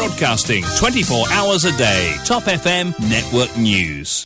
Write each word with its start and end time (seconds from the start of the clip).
Broadcasting 0.00 0.64
24 0.64 1.30
hours 1.30 1.66
a 1.66 1.72
day. 1.76 2.14
Top 2.24 2.48
FM 2.48 2.94
Network 3.10 3.54
News. 3.58 4.24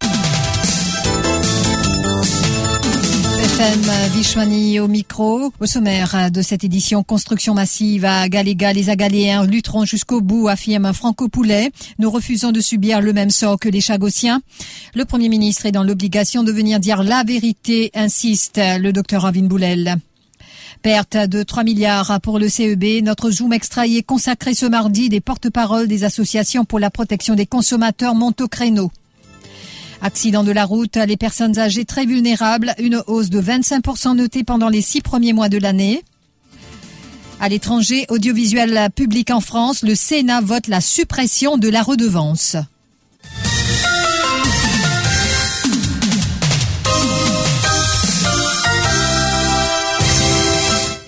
FM 3.42 3.82
Vishwani 4.12 4.78
au 4.78 4.86
micro. 4.86 5.52
Au 5.58 5.66
sommaire 5.66 6.30
de 6.30 6.42
cette 6.42 6.62
édition, 6.62 7.02
construction 7.02 7.54
massive 7.54 8.04
à 8.04 8.28
Galéga. 8.28 8.72
Les 8.72 8.88
Agaléens 8.88 9.44
lutteront 9.46 9.84
jusqu'au 9.84 10.20
bout, 10.20 10.46
affirme 10.46 10.92
Franco 10.92 11.28
Poulet. 11.28 11.72
Nous 11.98 12.08
refusons 12.08 12.52
de 12.52 12.60
subir 12.60 13.00
le 13.00 13.12
même 13.12 13.30
sort 13.30 13.58
que 13.58 13.68
les 13.68 13.80
Chagossiens. 13.80 14.42
Le 14.94 15.04
Premier 15.04 15.28
ministre 15.28 15.66
est 15.66 15.72
dans 15.72 15.82
l'obligation 15.82 16.44
de 16.44 16.52
venir 16.52 16.78
dire 16.78 17.02
la 17.02 17.24
vérité, 17.24 17.90
insiste 17.94 18.60
le 18.62 18.92
docteur 18.92 19.22
Ravin 19.22 19.46
Boulel. 19.46 19.96
Perte 20.84 21.16
de 21.16 21.42
3 21.42 21.64
milliards 21.64 22.20
pour 22.20 22.38
le 22.38 22.46
CEB. 22.46 23.02
Notre 23.02 23.30
Zoom 23.30 23.54
extra 23.54 23.86
est 23.86 24.02
consacré 24.02 24.52
ce 24.52 24.66
mardi 24.66 25.08
des 25.08 25.22
porte-paroles 25.22 25.88
des 25.88 26.04
associations 26.04 26.66
pour 26.66 26.78
la 26.78 26.90
protection 26.90 27.34
des 27.34 27.46
consommateurs 27.46 28.14
montent 28.14 28.42
au 28.42 28.48
créneau. 28.48 28.90
Accident 30.02 30.44
de 30.44 30.52
la 30.52 30.66
route, 30.66 30.96
les 30.96 31.16
personnes 31.16 31.58
âgées 31.58 31.86
très 31.86 32.04
vulnérables, 32.04 32.74
une 32.78 33.02
hausse 33.06 33.30
de 33.30 33.40
25% 33.40 34.14
notée 34.14 34.44
pendant 34.44 34.68
les 34.68 34.82
six 34.82 35.00
premiers 35.00 35.32
mois 35.32 35.48
de 35.48 35.56
l'année. 35.56 36.02
À 37.40 37.48
l'étranger, 37.48 38.04
audiovisuel 38.10 38.90
public 38.94 39.30
en 39.30 39.40
France, 39.40 39.84
le 39.84 39.94
Sénat 39.94 40.42
vote 40.42 40.68
la 40.68 40.82
suppression 40.82 41.56
de 41.56 41.70
la 41.70 41.80
redevance. 41.80 42.58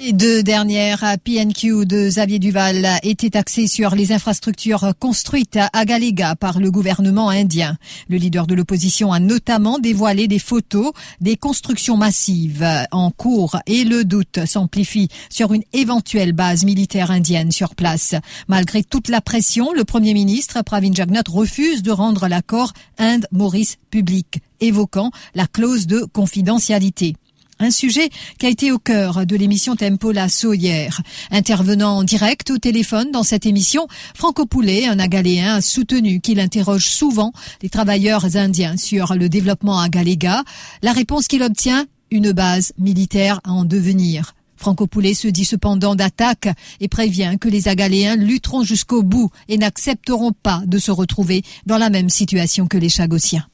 Les 0.07 0.13
deux 0.13 0.45
dernières 0.45 1.17
PNQ 1.25 1.85
de 1.85 2.07
Xavier 2.07 2.39
Duval 2.39 2.87
étaient 3.03 3.37
axées 3.37 3.67
sur 3.67 3.97
les 3.97 4.13
infrastructures 4.13 4.93
construites 5.01 5.59
à 5.73 5.85
Galega 5.85 6.37
par 6.37 6.61
le 6.61 6.71
gouvernement 6.71 7.29
indien. 7.29 7.77
Le 8.09 8.17
leader 8.17 8.47
de 8.47 8.55
l'opposition 8.55 9.13
a 9.13 9.19
notamment 9.19 9.81
dévoilé 9.81 10.29
des 10.29 10.39
photos 10.39 10.93
des 11.21 11.37
constructions 11.37 11.97
massives 11.97 12.65
en 12.93 13.11
cours 13.11 13.57
et 13.67 13.83
le 13.83 14.05
doute 14.05 14.47
s'amplifie 14.47 15.09
sur 15.29 15.53
une 15.53 15.65
éventuelle 15.73 16.35
base 16.35 16.65
militaire 16.65 17.11
indienne 17.11 17.51
sur 17.51 17.75
place. 17.75 18.15
Malgré 18.47 18.85
toute 18.85 19.09
la 19.09 19.21
pression, 19.21 19.73
le 19.73 19.83
premier 19.83 20.15
ministre 20.15 20.63
Pravin 20.63 20.93
Jagnat 20.95 21.25
refuse 21.29 21.83
de 21.83 21.91
rendre 21.91 22.29
l'accord 22.29 22.75
Inde-Maurice 22.99 23.79
public, 23.91 24.39
évoquant 24.61 25.11
la 25.35 25.49
clause 25.49 25.89
de 25.89 26.05
confidentialité. 26.05 27.17
Un 27.59 27.71
sujet 27.71 28.11
qui 28.39 28.45
a 28.45 28.51
été 28.51 28.71
au 28.71 28.79
cœur 28.79 29.25
de 29.25 29.35
l'émission 29.35 29.77
Tempo 29.77 30.13
la 30.13 30.27
hier. 30.27 31.01
Intervenant 31.31 31.97
en 31.97 32.05
direct 32.05 32.51
au 32.51 32.59
téléphone 32.59 33.11
dans 33.13 33.23
cette 33.23 33.47
émission, 33.47 33.87
Franco 34.15 34.45
Poulet, 34.45 34.87
un 34.87 34.99
Agaléen, 34.99 35.55
a 35.55 35.61
soutenu 35.63 36.21
qu'il 36.21 36.39
interroge 36.39 36.87
souvent 36.87 37.33
les 37.63 37.71
travailleurs 37.71 38.37
indiens 38.37 38.77
sur 38.77 39.15
le 39.15 39.31
développement 39.31 39.81
à 39.81 39.89
Galéga. 39.89 40.43
La 40.83 40.93
réponse 40.93 41.29
qu'il 41.29 41.43
obtient, 41.43 41.87
une 42.11 42.33
base 42.33 42.75
militaire 42.77 43.41
à 43.43 43.53
en 43.53 43.65
devenir. 43.65 44.35
Franco 44.57 44.87
Poulet 44.87 45.15
se 45.15 45.29
dit 45.29 45.45
cependant 45.45 45.95
d'attaque 45.95 46.49
et 46.81 46.89
prévient 46.89 47.37
que 47.41 47.49
les 47.49 47.69
Agaléens 47.69 48.17
lutteront 48.17 48.65
jusqu'au 48.65 49.03
bout 49.03 49.31
et 49.49 49.57
n'accepteront 49.59 50.33
pas 50.33 50.61
de 50.67 50.79
se 50.79 50.91
retrouver 50.91 51.43
dans 51.65 51.79
la 51.79 51.89
même 51.89 52.09
situation 52.11 52.67
que 52.67 52.77
les 52.77 52.89
Chagossiens. 52.89 53.47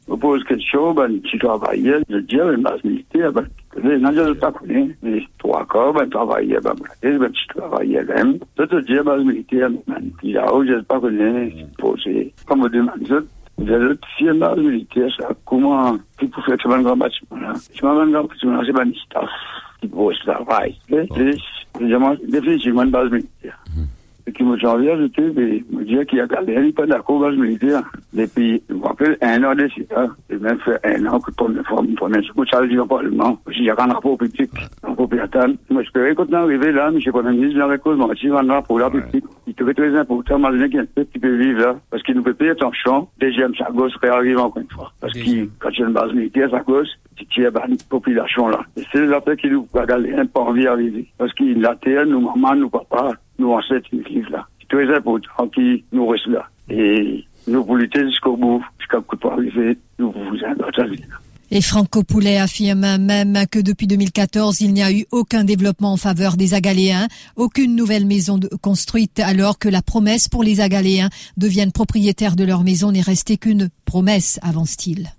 Je 3.77 3.81
ben, 3.81 4.13
tu 4.13 4.37
travaillais, 4.39 4.97
je 5.03 5.03
dis, 5.03 5.03
ben, 5.03 5.03
militaire, 5.03 5.03
ben, 5.03 5.21
je 5.21 5.65
corps, 5.67 5.93
ben, 5.93 6.09
ben, 6.11 7.19
ben, 7.19 7.33
tu 7.33 7.47
travaillais 7.49 8.05
même. 8.05 8.39
Je 8.59 8.63
te 8.65 8.81
dis, 8.81 8.99
ben, 9.05 9.25
militaire, 9.25 9.71
ben, 9.87 10.11
il 10.23 10.39
a, 10.39 10.47
je 10.65 10.81
pas 10.81 11.01
connais, 11.01 11.67
poser, 11.79 12.33
comme 12.47 12.63
on 12.63 12.69
demande, 12.69 13.25
vous 13.59 13.71
avez 13.71 13.95
si 14.17 14.29
un 14.29 14.35
base 14.35 14.59
militaire, 14.59 15.09
ça, 15.19 15.29
comment, 15.45 15.97
tu 16.19 16.27
peux 16.29 16.43
faire 16.43 16.57
ce 16.63 16.69
grand 16.69 16.97
bâtiment, 16.97 17.37
là. 17.37 17.55
Ce 17.55 17.81
grand 17.81 17.95
bâtiment, 17.95 18.63
c'est 18.65 18.83
une 18.83 18.95
staff 18.95 19.29
qui 19.81 19.89
pose 19.89 20.19
travail. 20.21 20.75
C'est 20.89 21.37
définitivement 22.29 22.83
une 22.83 22.91
base 22.91 23.11
militaire. 23.11 23.59
Et 24.33 24.35
qui 24.35 24.45
me 24.45 24.57
janvier, 24.57 24.95
je 24.97 25.77
me 25.77 25.85
dire 25.85 26.07
qu'il 26.07 26.19
y 26.19 26.21
a 26.23 26.27
galéré, 26.27 26.73
pas 26.73 26.87
d'accord, 26.87 27.21
base 27.21 27.37
militaire. 27.37 27.83
Depuis, 28.15 28.63
je 28.69 28.75
me 28.75 28.83
rappelle, 28.83 29.19
un 29.21 29.45
an 29.45 29.55
de 29.55 29.69
ça. 29.91 30.07
Et 30.31 30.37
même 30.37 30.59
fait 30.61 30.79
un 30.85 31.07
an 31.07 31.21
que 31.21 31.31
pour 31.33 31.51
me 31.51 31.63
former, 31.65 31.95
pour 31.95 32.09
me 32.09 32.23
secouer, 32.23 32.47
ça, 32.51 32.63
je 32.63 32.71
dis 32.71 32.79
au 32.79 32.87
Parlement. 32.87 33.39
Il 33.55 33.65
y 33.65 33.71
a 33.71 33.75
un 33.79 33.93
rapport 33.93 34.17
public, 34.17 34.51
un 34.83 34.89
rapport 34.89 35.09
piétal. 35.09 35.55
Moi, 35.71 35.83
quand 35.93 36.25
on 36.29 36.33
est 36.33 36.35
arrivé 36.35 36.73
là, 36.73 36.89
M. 36.89 36.99
Premier 37.13 37.33
ministre, 37.33 37.57
j'ai 37.57 37.63
récolté, 37.63 37.99
moi, 37.99 38.15
si 38.19 38.29
un 38.29 38.53
rapport 38.53 38.79
là, 38.79 38.91
public. 38.91 39.25
Il 39.47 39.55
trouvait 39.55 39.75
très 39.75 39.95
important, 39.97 40.39
malgré 40.39 40.69
qu'il 40.69 40.77
y 40.77 40.81
a 40.81 40.83
un 40.83 41.05
petit 41.05 41.19
peu 41.19 41.37
vivre 41.37 41.61
là, 41.61 41.77
parce 41.91 42.03
qu'il 42.03 42.15
nous 42.15 42.23
peut 42.23 42.35
payer 42.35 42.53
attention. 42.53 43.09
Deuxième, 43.21 43.55
sa 43.57 43.71
gosse 43.71 43.95
réarrive 43.97 44.39
encore 44.39 44.63
une 44.63 44.71
fois. 44.71 44.93
Parce 45.01 45.13
que 45.13 45.49
quand 45.59 45.71
il 45.77 45.85
a 45.85 45.87
une 45.89 45.93
base 45.93 46.13
militaire, 46.15 46.51
sa 46.51 46.61
gosse, 46.61 46.89
qui 47.31 47.43
est 47.43 47.49
une 47.69 47.77
population 47.89 48.49
là. 48.49 48.61
Et 48.77 48.83
c'est 48.93 49.07
la 49.07 49.21
paix 49.21 49.37
qui 49.37 49.51
nous 49.51 49.67
a 49.75 49.83
un 49.83 50.27
pas 50.27 50.41
envie 50.41 50.65
d'arriver. 50.65 51.07
Parce 51.19 51.33
que 51.35 51.45
la 51.61 51.77
terre, 51.77 52.07
nos 52.07 52.21
mamans, 52.21 52.55
nos 52.55 52.69
papas, 52.69 53.13
nous. 60.97 61.17
Et 61.55 61.61
Franco 61.61 62.03
Poulet 62.03 62.39
affirme 62.39 62.97
même 62.97 63.45
que 63.51 63.59
depuis 63.59 63.87
2014, 63.87 64.63
il 64.63 64.73
n'y 64.73 64.83
a 64.83 64.91
eu 64.91 65.05
aucun 65.11 65.45
développement 65.45 65.93
en 65.93 65.99
faveur 65.99 66.39
des 66.39 66.55
Agaléens, 66.55 67.09
aucune 67.37 67.77
nouvelle 67.77 68.07
maison 68.07 68.41
construite 68.63 69.21
alors 69.21 69.59
que 69.59 69.69
la 69.69 69.83
promesse 69.83 70.29
pour 70.29 70.45
les 70.45 70.61
Agaléens 70.61 71.11
deviennent 71.37 71.73
propriétaires 71.73 72.37
de 72.37 72.45
leur 72.45 72.65
maison 72.65 72.91
n'est 72.91 73.03
restée 73.03 73.37
qu'une 73.37 73.69
promesse, 73.85 74.39
avance-t-il 74.43 75.11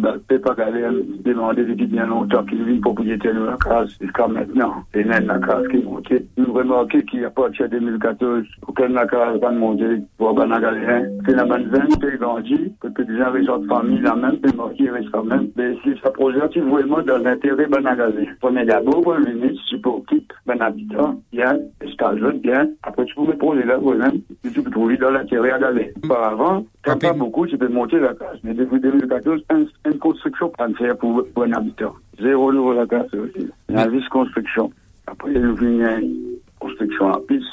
ne 0.00 0.16
peut 0.18 0.38
pas 0.40 0.54
depuis 0.54 1.86
bien 1.86 2.06
longtemps 2.06 2.44
qu'il 2.44 2.64
vit 2.64 2.80
propriétaire 2.80 3.34
de 3.34 3.44
la 3.44 3.56
case 3.56 3.96
jusqu'à 4.00 4.28
maintenant. 4.28 4.74
Et 4.94 5.04
même 5.04 5.26
la 5.26 5.38
case 5.38 5.66
qui 5.68 5.78
montée. 5.78 6.26
Nous 6.36 6.52
remarquons 6.52 6.98
a 7.24 7.30
pas 7.30 7.48
de 7.48 7.66
2014, 7.66 8.44
aucun 8.66 8.88
la 8.88 9.06
case 9.06 9.38
va 9.40 9.50
monter 9.50 10.00
pour 10.18 10.38
la 10.38 10.60
galère. 10.60 11.06
C'est 11.26 11.34
la 11.34 11.44
bonne 11.44 11.68
veine 11.68 11.88
qui 11.88 12.18
grandi, 12.18 12.72
que 12.80 13.02
des 13.02 13.44
gens 13.44 13.58
de 13.58 13.66
famille 13.66 14.00
la 14.00 14.16
même, 14.16 14.38
puis 14.38 14.56
marqué 14.56 14.90
reste 14.90 15.10
quand 15.10 15.24
même. 15.24 15.48
Mais 15.56 15.74
si 15.82 15.94
ça 16.02 16.10
projette 16.10 16.56
vraiment 16.56 17.02
dans 17.02 17.18
l'intérêt 17.18 17.66
de 17.66 17.76
la 17.76 17.94
galère. 17.94 18.34
Premier 18.40 18.64
d'abord, 18.64 19.02
pour 19.02 19.14
le 19.14 19.32
ministre, 19.32 19.62
c'est 19.70 19.80
pour 19.80 20.04
qui, 20.06 20.26
ben 20.46 20.60
habitant, 20.60 21.20
bien, 21.32 21.58
stage 21.92 22.20
bien. 22.42 22.68
Après, 22.82 23.04
tu 23.04 23.14
peux 23.14 23.22
me 23.22 23.36
poser 23.36 23.64
là, 23.64 23.76
vous-même, 23.76 24.20
tu 24.42 24.62
peux 24.62 24.70
trouver 24.70 24.96
dans 24.96 25.10
l'intérêt 25.10 25.52
à 25.52 25.58
galère. 25.58 25.88
Auparavant, 26.04 26.64
quand 26.84 26.98
pas 26.98 27.12
beaucoup, 27.12 27.46
tu 27.46 27.56
peux 27.56 27.68
monter 27.68 27.98
la 27.98 28.14
case. 28.14 28.38
Mais 28.42 28.54
depuis 28.54 28.80
2014, 28.80 29.42
une 29.86 29.98
construction 29.98 30.50
pas 30.50 30.68
faire 30.78 30.96
pour, 30.96 31.24
un 31.36 31.52
habitant. 31.52 31.94
Zéro 32.20 32.52
nouveau 32.52 32.74
la 32.74 32.86
case 32.86 33.06
aussi. 33.14 33.48
La 33.68 33.86
construction. 34.10 34.70
Après, 35.06 35.32
il 35.32 35.78
y 35.78 35.84
a 35.84 35.98
une 35.98 36.38
construction 36.58 37.12
à 37.12 37.20
piste. 37.26 37.44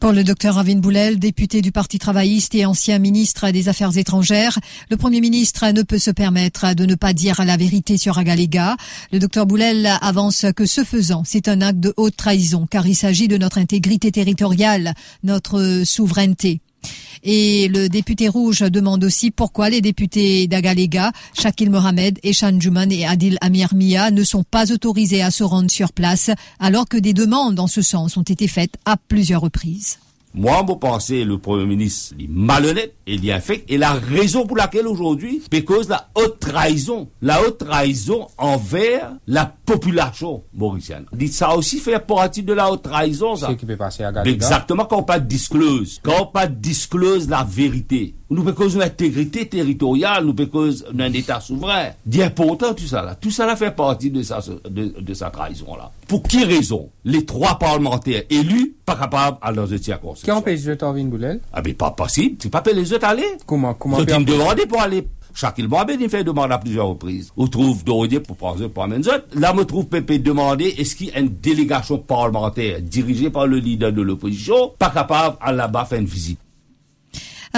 Pour 0.00 0.12
le 0.12 0.22
docteur 0.22 0.54
Ravin 0.54 0.76
Boulel, 0.76 1.18
député 1.18 1.60
du 1.60 1.72
Parti 1.72 1.98
travailliste 1.98 2.54
et 2.54 2.64
ancien 2.64 3.00
ministre 3.00 3.50
des 3.50 3.68
Affaires 3.68 3.98
étrangères, 3.98 4.56
le 4.90 4.96
Premier 4.96 5.20
ministre 5.20 5.68
ne 5.72 5.82
peut 5.82 5.98
se 5.98 6.12
permettre 6.12 6.74
de 6.76 6.86
ne 6.86 6.94
pas 6.94 7.12
dire 7.12 7.44
la 7.44 7.56
vérité 7.56 7.98
sur 7.98 8.16
Agalega. 8.16 8.76
Le 9.12 9.18
docteur 9.18 9.44
Boulel 9.44 9.88
avance 10.00 10.46
que 10.54 10.66
ce 10.66 10.84
faisant, 10.84 11.22
c'est 11.24 11.48
un 11.48 11.60
acte 11.60 11.80
de 11.80 11.92
haute 11.96 12.16
trahison 12.16 12.66
car 12.70 12.86
il 12.86 12.94
s'agit 12.94 13.26
de 13.26 13.38
notre 13.38 13.58
intégrité 13.58 14.12
territoriale, 14.12 14.94
notre 15.24 15.82
souveraineté. 15.84 16.60
Et 17.24 17.68
le 17.68 17.88
député 17.88 18.28
rouge 18.28 18.60
demande 18.60 19.04
aussi 19.04 19.30
pourquoi 19.30 19.70
les 19.70 19.80
députés 19.80 20.46
d'Agalega, 20.46 21.12
Shakil 21.34 21.70
Mohamed, 21.70 22.18
Eshan 22.22 22.60
Juman 22.60 22.90
et 22.90 23.06
Adil 23.06 23.38
Amir 23.40 23.74
Mia 23.74 24.10
ne 24.10 24.22
sont 24.22 24.44
pas 24.44 24.72
autorisés 24.72 25.22
à 25.22 25.30
se 25.30 25.44
rendre 25.44 25.70
sur 25.70 25.92
place 25.92 26.30
alors 26.60 26.88
que 26.88 26.96
des 26.96 27.14
demandes 27.14 27.58
en 27.58 27.66
ce 27.66 27.82
sens 27.82 28.16
ont 28.16 28.22
été 28.22 28.48
faites 28.48 28.76
à 28.84 28.96
plusieurs 28.96 29.40
reprises. 29.40 29.98
Moi, 30.34 30.64
je 30.68 30.74
pense 30.74 31.10
le 31.10 31.38
Premier 31.38 31.64
ministre 31.64 32.14
est 32.18 32.28
malhonnête, 32.28 32.94
il 33.06 33.26
est 33.28 33.32
infect, 33.32 33.64
et 33.68 33.78
la 33.78 33.92
raison 33.92 34.46
pour 34.46 34.56
laquelle 34.56 34.86
aujourd'hui, 34.86 35.42
c'est 35.50 35.64
cause 35.64 35.88
la 35.88 36.08
haute 36.14 36.38
trahison, 36.38 37.08
la 37.22 37.42
haute 37.42 37.58
trahison 37.58 38.28
envers 38.36 39.14
la 39.26 39.52
population 39.64 40.44
mauricienne. 40.52 41.06
Dites 41.12 41.32
ça 41.32 41.56
aussi 41.56 41.78
fait 41.78 41.98
partie 41.98 42.42
de 42.42 42.52
la 42.52 42.70
haute 42.70 42.82
trahison, 42.82 43.36
ça. 43.36 43.54
qui 43.54 43.66
peut 43.66 43.76
passer 43.76 44.04
à 44.04 44.12
Exactement, 44.24 44.84
quand 44.84 44.98
on 44.98 45.02
pas 45.02 45.18
disclose, 45.18 46.00
quand 46.02 46.22
on 46.22 46.26
pas 46.26 46.46
disclose 46.46 47.28
la 47.28 47.44
vérité. 47.44 48.14
Nous 48.30 48.44
peut 48.44 48.52
cause 48.52 48.74
une 48.74 48.82
intégrité 48.82 49.46
territoriale, 49.46 50.24
nous 50.24 50.34
peut 50.34 50.46
cause 50.46 50.84
un 50.98 51.12
État 51.12 51.40
souverain. 51.40 51.88
D'important 52.04 52.74
tout 52.74 52.86
ça 52.86 53.02
là. 53.02 53.14
Tout 53.14 53.30
ça 53.30 53.46
là 53.46 53.56
fait 53.56 53.70
partie 53.74 54.10
de 54.10 54.22
sa, 54.22 54.40
de, 54.68 54.94
de 55.00 55.14
sa 55.14 55.30
trahison 55.30 55.76
là. 55.76 55.90
Pour 56.06 56.22
qui 56.22 56.44
raison 56.44 56.90
Les 57.04 57.24
trois 57.24 57.58
parlementaires 57.58 58.22
élus 58.28 58.74
pas 58.84 58.96
capables 58.96 59.38
à 59.40 59.52
leurs 59.52 59.72
étiers 59.72 59.94
qui 60.22 60.30
empêche 60.30 60.62
de 60.62 60.74
Torvin 60.74 61.04
Boulel 61.04 61.40
Ah, 61.52 61.62
mais 61.64 61.74
pas 61.74 61.90
possible. 61.90 62.36
C'est 62.40 62.50
pas 62.50 62.62
les 62.72 62.92
autres 62.92 63.04
aller. 63.06 63.24
Comment, 63.46 63.74
comment? 63.74 63.98
Ils 63.98 64.18
me 64.18 64.24
demander 64.24 64.66
pour 64.66 64.80
aller 64.80 65.06
Shaquille 65.34 65.68
Mohamed, 65.68 66.00
il 66.00 66.08
fait 66.08 66.24
demande 66.24 66.50
à 66.50 66.58
plusieurs 66.58 66.88
reprises. 66.88 67.32
On 67.36 67.46
trouve 67.46 67.84
Dorier 67.84 68.18
pour 68.18 68.36
prendre 68.36 68.68
Menzot. 68.88 69.10
Là, 69.34 69.52
me 69.54 69.64
trouve 69.64 69.86
Pépé 69.86 70.18
demander 70.18 70.74
est-ce 70.78 70.96
qu'il 70.96 71.08
y 71.08 71.12
a 71.12 71.20
une 71.20 71.28
délégation 71.28 71.98
parlementaire 71.98 72.80
dirigée 72.82 73.30
par 73.30 73.46
le 73.46 73.58
leader 73.58 73.92
de 73.92 74.02
l'opposition, 74.02 74.72
pas 74.78 74.90
capable 74.90 75.36
à 75.40 75.52
là-bas 75.52 75.84
faire 75.84 76.00
une 76.00 76.06
visite? 76.06 76.40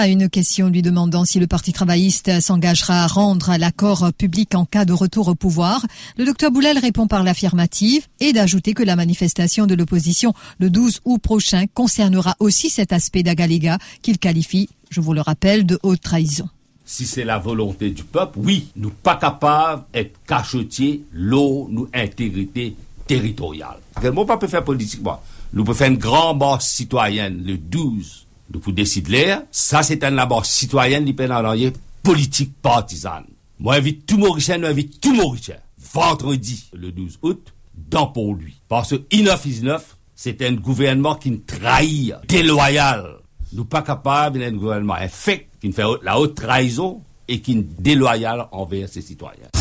À 0.01 0.07
une 0.07 0.29
question 0.29 0.67
lui 0.69 0.81
demandant 0.81 1.25
si 1.25 1.39
le 1.39 1.45
Parti 1.45 1.73
travailliste 1.73 2.41
s'engagera 2.41 3.03
à 3.03 3.07
rendre 3.07 3.55
l'accord 3.59 4.11
public 4.17 4.55
en 4.55 4.65
cas 4.65 4.83
de 4.83 4.93
retour 4.93 5.27
au 5.27 5.35
pouvoir, 5.35 5.85
le 6.17 6.25
docteur 6.25 6.49
Boulel 6.49 6.79
répond 6.79 7.05
par 7.05 7.21
l'affirmative 7.21 8.07
et 8.19 8.33
d'ajouter 8.33 8.73
que 8.73 8.81
la 8.81 8.95
manifestation 8.95 9.67
de 9.67 9.75
l'opposition 9.75 10.33
le 10.57 10.71
12 10.71 11.01
août 11.05 11.21
prochain 11.21 11.65
concernera 11.71 12.35
aussi 12.39 12.71
cet 12.71 12.93
aspect 12.93 13.21
d'Agalega 13.21 13.77
qu'il 14.01 14.17
qualifie, 14.17 14.69
je 14.89 15.01
vous 15.01 15.13
le 15.13 15.21
rappelle, 15.21 15.67
de 15.67 15.77
haute 15.83 16.01
trahison. 16.01 16.49
Si 16.83 17.05
c'est 17.05 17.23
la 17.23 17.37
volonté 17.37 17.91
du 17.91 18.03
peuple, 18.03 18.39
oui, 18.41 18.69
nous 18.77 18.89
pas 18.89 19.17
capables 19.17 19.83
d'être 19.93 20.17
cachotiers, 20.25 21.03
l'eau, 21.11 21.67
nous 21.69 21.87
intégrité 21.93 22.75
territoriale. 23.05 23.77
Quel 24.01 24.13
mot 24.13 24.25
pas 24.25 24.37
peut 24.37 24.47
faire 24.47 24.63
politiquement? 24.63 25.21
Nous 25.53 25.63
pouvons 25.63 25.77
faire 25.77 25.91
une 25.91 25.99
grande 25.99 26.39
base 26.39 26.65
citoyenne 26.65 27.43
le 27.45 27.59
12 27.59 28.25
nous 28.53 28.59
pouvons 28.59 28.75
décider 28.75 29.35
ça 29.51 29.83
c'est 29.83 30.03
un 30.03 30.11
labor 30.11 30.45
citoyen 30.45 30.99
indépendant 30.99 31.55
politique 32.03 32.53
partisane. 32.61 33.25
Moi 33.59 33.75
j'invite 33.75 34.05
tout 34.05 34.17
Mauricien, 34.17 34.57
nous 34.57 34.67
invite 34.67 34.99
tout 34.99 35.13
Mauricien. 35.13 35.57
Vendredi, 35.93 36.69
le 36.73 36.91
12 36.91 37.19
août, 37.21 37.53
dans 37.75 38.07
pour 38.07 38.35
lui. 38.35 38.59
Parce 38.67 38.89
que 38.89 38.95
enough 39.13 39.45
is 39.45 39.61
enough, 39.61 39.97
c'est 40.15 40.41
un 40.41 40.53
gouvernement 40.53 41.15
qui 41.15 41.31
nous 41.31 41.43
trahit, 41.45 42.13
déloyal. 42.27 43.17
Nous 43.53 43.65
pas 43.65 43.81
capables 43.81 44.39
d'un 44.39 44.51
gouvernement 44.51 44.97
effect, 44.97 45.49
qui 45.59 45.71
fait 45.71 45.83
la 46.03 46.19
haute 46.19 46.35
trahison 46.35 47.01
et 47.27 47.41
qui 47.41 47.53
est 47.53 47.81
déloyal 47.81 48.47
envers 48.51 48.89
ses 48.89 49.01
citoyens. 49.01 49.60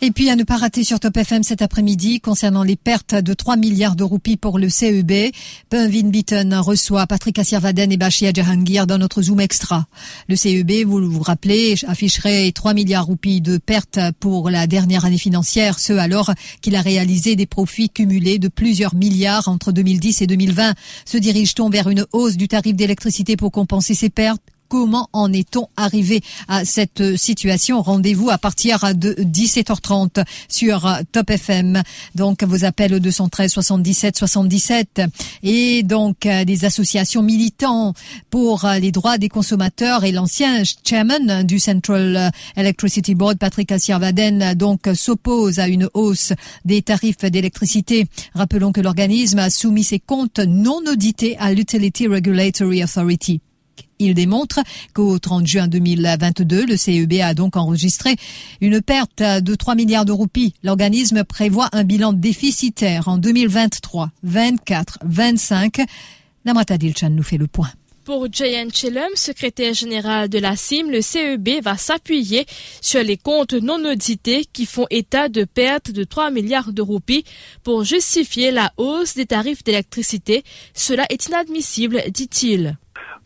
Et 0.00 0.10
puis 0.10 0.28
à 0.28 0.36
ne 0.36 0.42
pas 0.42 0.56
rater 0.56 0.84
sur 0.84 1.00
Top 1.00 1.16
FM 1.16 1.42
cet 1.42 1.62
après-midi 1.62 2.20
concernant 2.20 2.62
les 2.62 2.76
pertes 2.76 3.14
de 3.14 3.32
3 3.32 3.56
milliards 3.56 3.96
de 3.96 4.04
roupies 4.04 4.36
pour 4.36 4.58
le 4.58 4.68
CEB. 4.68 5.30
Beaton 5.70 6.62
reçoit 6.62 7.06
Patrick 7.06 7.38
Assirvaden 7.38 7.90
et 7.90 7.96
Bachia 7.96 8.32
Jahangir 8.32 8.86
dans 8.86 8.98
notre 8.98 9.22
Zoom 9.22 9.40
Extra. 9.40 9.86
Le 10.28 10.36
CEB, 10.36 10.84
vous 10.86 11.10
vous 11.10 11.22
rappelez, 11.22 11.76
afficherait 11.86 12.52
3 12.52 12.74
milliards 12.74 13.06
de 13.06 13.10
roupies 13.10 13.40
de 13.40 13.58
pertes 13.58 14.00
pour 14.20 14.50
la 14.50 14.66
dernière 14.66 15.04
année 15.04 15.18
financière, 15.18 15.78
ce 15.78 15.92
alors 15.92 16.32
qu'il 16.60 16.76
a 16.76 16.82
réalisé 16.82 17.36
des 17.36 17.46
profits 17.46 17.88
cumulés 17.88 18.38
de 18.38 18.48
plusieurs 18.48 18.94
milliards 18.94 19.48
entre 19.48 19.72
2010 19.72 20.22
et 20.22 20.26
2020. 20.26 20.74
Se 21.04 21.16
dirige-t-on 21.16 21.70
vers 21.70 21.88
une 21.88 22.06
hausse 22.12 22.36
du 22.36 22.48
tarif 22.48 22.74
d'électricité 22.74 23.36
pour 23.36 23.52
compenser 23.52 23.94
ces 23.94 24.10
pertes? 24.10 24.42
Comment 24.74 25.08
en 25.12 25.32
est-on 25.32 25.68
arrivé 25.76 26.20
à 26.48 26.64
cette 26.64 27.16
situation? 27.16 27.80
Rendez-vous 27.80 28.30
à 28.30 28.38
partir 28.38 28.92
de 28.96 29.14
17h30 29.20 30.24
sur 30.48 30.92
Top 31.12 31.30
FM. 31.30 31.80
Donc 32.16 32.42
vos 32.42 32.64
appels 32.64 32.92
au 32.94 32.98
213 32.98 33.52
77 33.52 34.18
77 34.18 35.02
et 35.44 35.84
donc 35.84 36.26
des 36.26 36.64
associations 36.64 37.22
militants 37.22 37.94
pour 38.30 38.66
les 38.80 38.90
droits 38.90 39.16
des 39.16 39.28
consommateurs 39.28 40.02
et 40.02 40.10
l'ancien 40.10 40.64
chairman 40.84 41.44
du 41.44 41.60
Central 41.60 42.32
Electricity 42.56 43.14
Board 43.14 43.38
Patrick 43.38 43.70
Assirvaden 43.70 44.54
donc 44.54 44.88
s'oppose 44.96 45.60
à 45.60 45.68
une 45.68 45.88
hausse 45.94 46.32
des 46.64 46.82
tarifs 46.82 47.18
d'électricité. 47.18 48.08
Rappelons 48.34 48.72
que 48.72 48.80
l'organisme 48.80 49.38
a 49.38 49.50
soumis 49.50 49.84
ses 49.84 50.00
comptes 50.00 50.40
non 50.40 50.80
audités 50.90 51.36
à 51.38 51.52
l'Utility 51.52 52.08
Regulatory 52.08 52.82
Authority. 52.82 53.40
Il 53.98 54.14
démontre 54.14 54.60
qu'au 54.92 55.18
30 55.18 55.46
juin 55.46 55.68
2022, 55.68 56.66
le 56.66 56.76
CEB 56.76 57.20
a 57.22 57.34
donc 57.34 57.56
enregistré 57.56 58.16
une 58.60 58.82
perte 58.82 59.22
de 59.22 59.54
3 59.54 59.74
milliards 59.74 60.04
de 60.04 60.12
roupies. 60.12 60.54
L'organisme 60.62 61.24
prévoit 61.24 61.68
un 61.72 61.84
bilan 61.84 62.12
déficitaire 62.12 63.08
en 63.08 63.18
2023, 63.18 64.10
24, 64.22 64.98
25. 65.04 65.80
Namrata 66.44 66.76
Dilchan 66.76 67.10
nous 67.10 67.22
fait 67.22 67.38
le 67.38 67.46
point. 67.46 67.70
Pour 68.04 68.30
Jayan 68.30 68.68
Chelum, 68.70 69.08
secrétaire 69.14 69.72
général 69.72 70.28
de 70.28 70.38
la 70.38 70.56
CIM, 70.56 70.90
le 70.90 71.00
CEB 71.00 71.62
va 71.62 71.78
s'appuyer 71.78 72.44
sur 72.82 73.02
les 73.02 73.16
comptes 73.16 73.54
non 73.54 73.82
audités 73.90 74.44
qui 74.52 74.66
font 74.66 74.86
état 74.90 75.30
de 75.30 75.44
pertes 75.44 75.90
de 75.90 76.04
3 76.04 76.30
milliards 76.30 76.74
de 76.74 76.82
roupies 76.82 77.24
pour 77.62 77.82
justifier 77.82 78.50
la 78.50 78.74
hausse 78.76 79.14
des 79.14 79.24
tarifs 79.24 79.64
d'électricité. 79.64 80.44
Cela 80.74 81.06
est 81.08 81.28
inadmissible, 81.28 82.02
dit-il. 82.10 82.76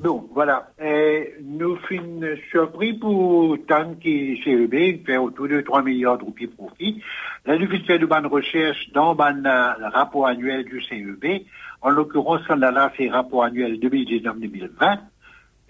Bon, 0.01 0.29
voilà. 0.33 0.71
Et 0.81 1.35
nous 1.43 1.77
sommes 1.89 2.25
surpris 2.53 2.93
pour 2.93 3.57
tant 3.67 3.95
que 3.95 4.37
CEB 4.45 5.05
fait 5.05 5.17
autour 5.17 5.49
de 5.49 5.61
3 5.61 5.83
milliards 5.83 6.19
de 6.19 6.25
roupies 6.25 6.47
profit. 6.47 7.03
Là, 7.45 7.59
nous 7.59 7.69
fait 7.69 7.99
de 7.99 8.07
bonnes 8.07 8.27
recherches 8.27 8.91
dans 8.93 9.15
le 9.15 9.89
rapport 9.93 10.29
annuel 10.29 10.65
du 10.65 10.81
CEB. 10.83 11.43
En 11.83 11.91
l'occurrence, 11.91 12.43
on 12.49 12.63
a 12.63 12.71
là 12.71 12.91
fait 12.91 13.09
rapport 13.09 13.43
annuel 13.43 13.81
2019-2020. 13.81 14.99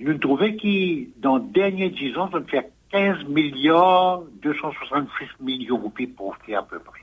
Nous 0.00 0.18
trouvons 0.18 0.52
que 0.56 1.20
dans 1.20 1.38
les 1.38 1.44
derniers 1.44 1.90
10 1.90 2.18
ans, 2.18 2.28
on 2.30 2.42
fait 2.44 2.70
15 2.90 3.24
milliards 3.28 4.22
266 4.42 5.42
millions 5.42 5.76
de 5.76 5.82
roupies 5.82 6.06
profit 6.06 6.54
à 6.54 6.62
peu 6.62 6.78
près. 6.78 7.00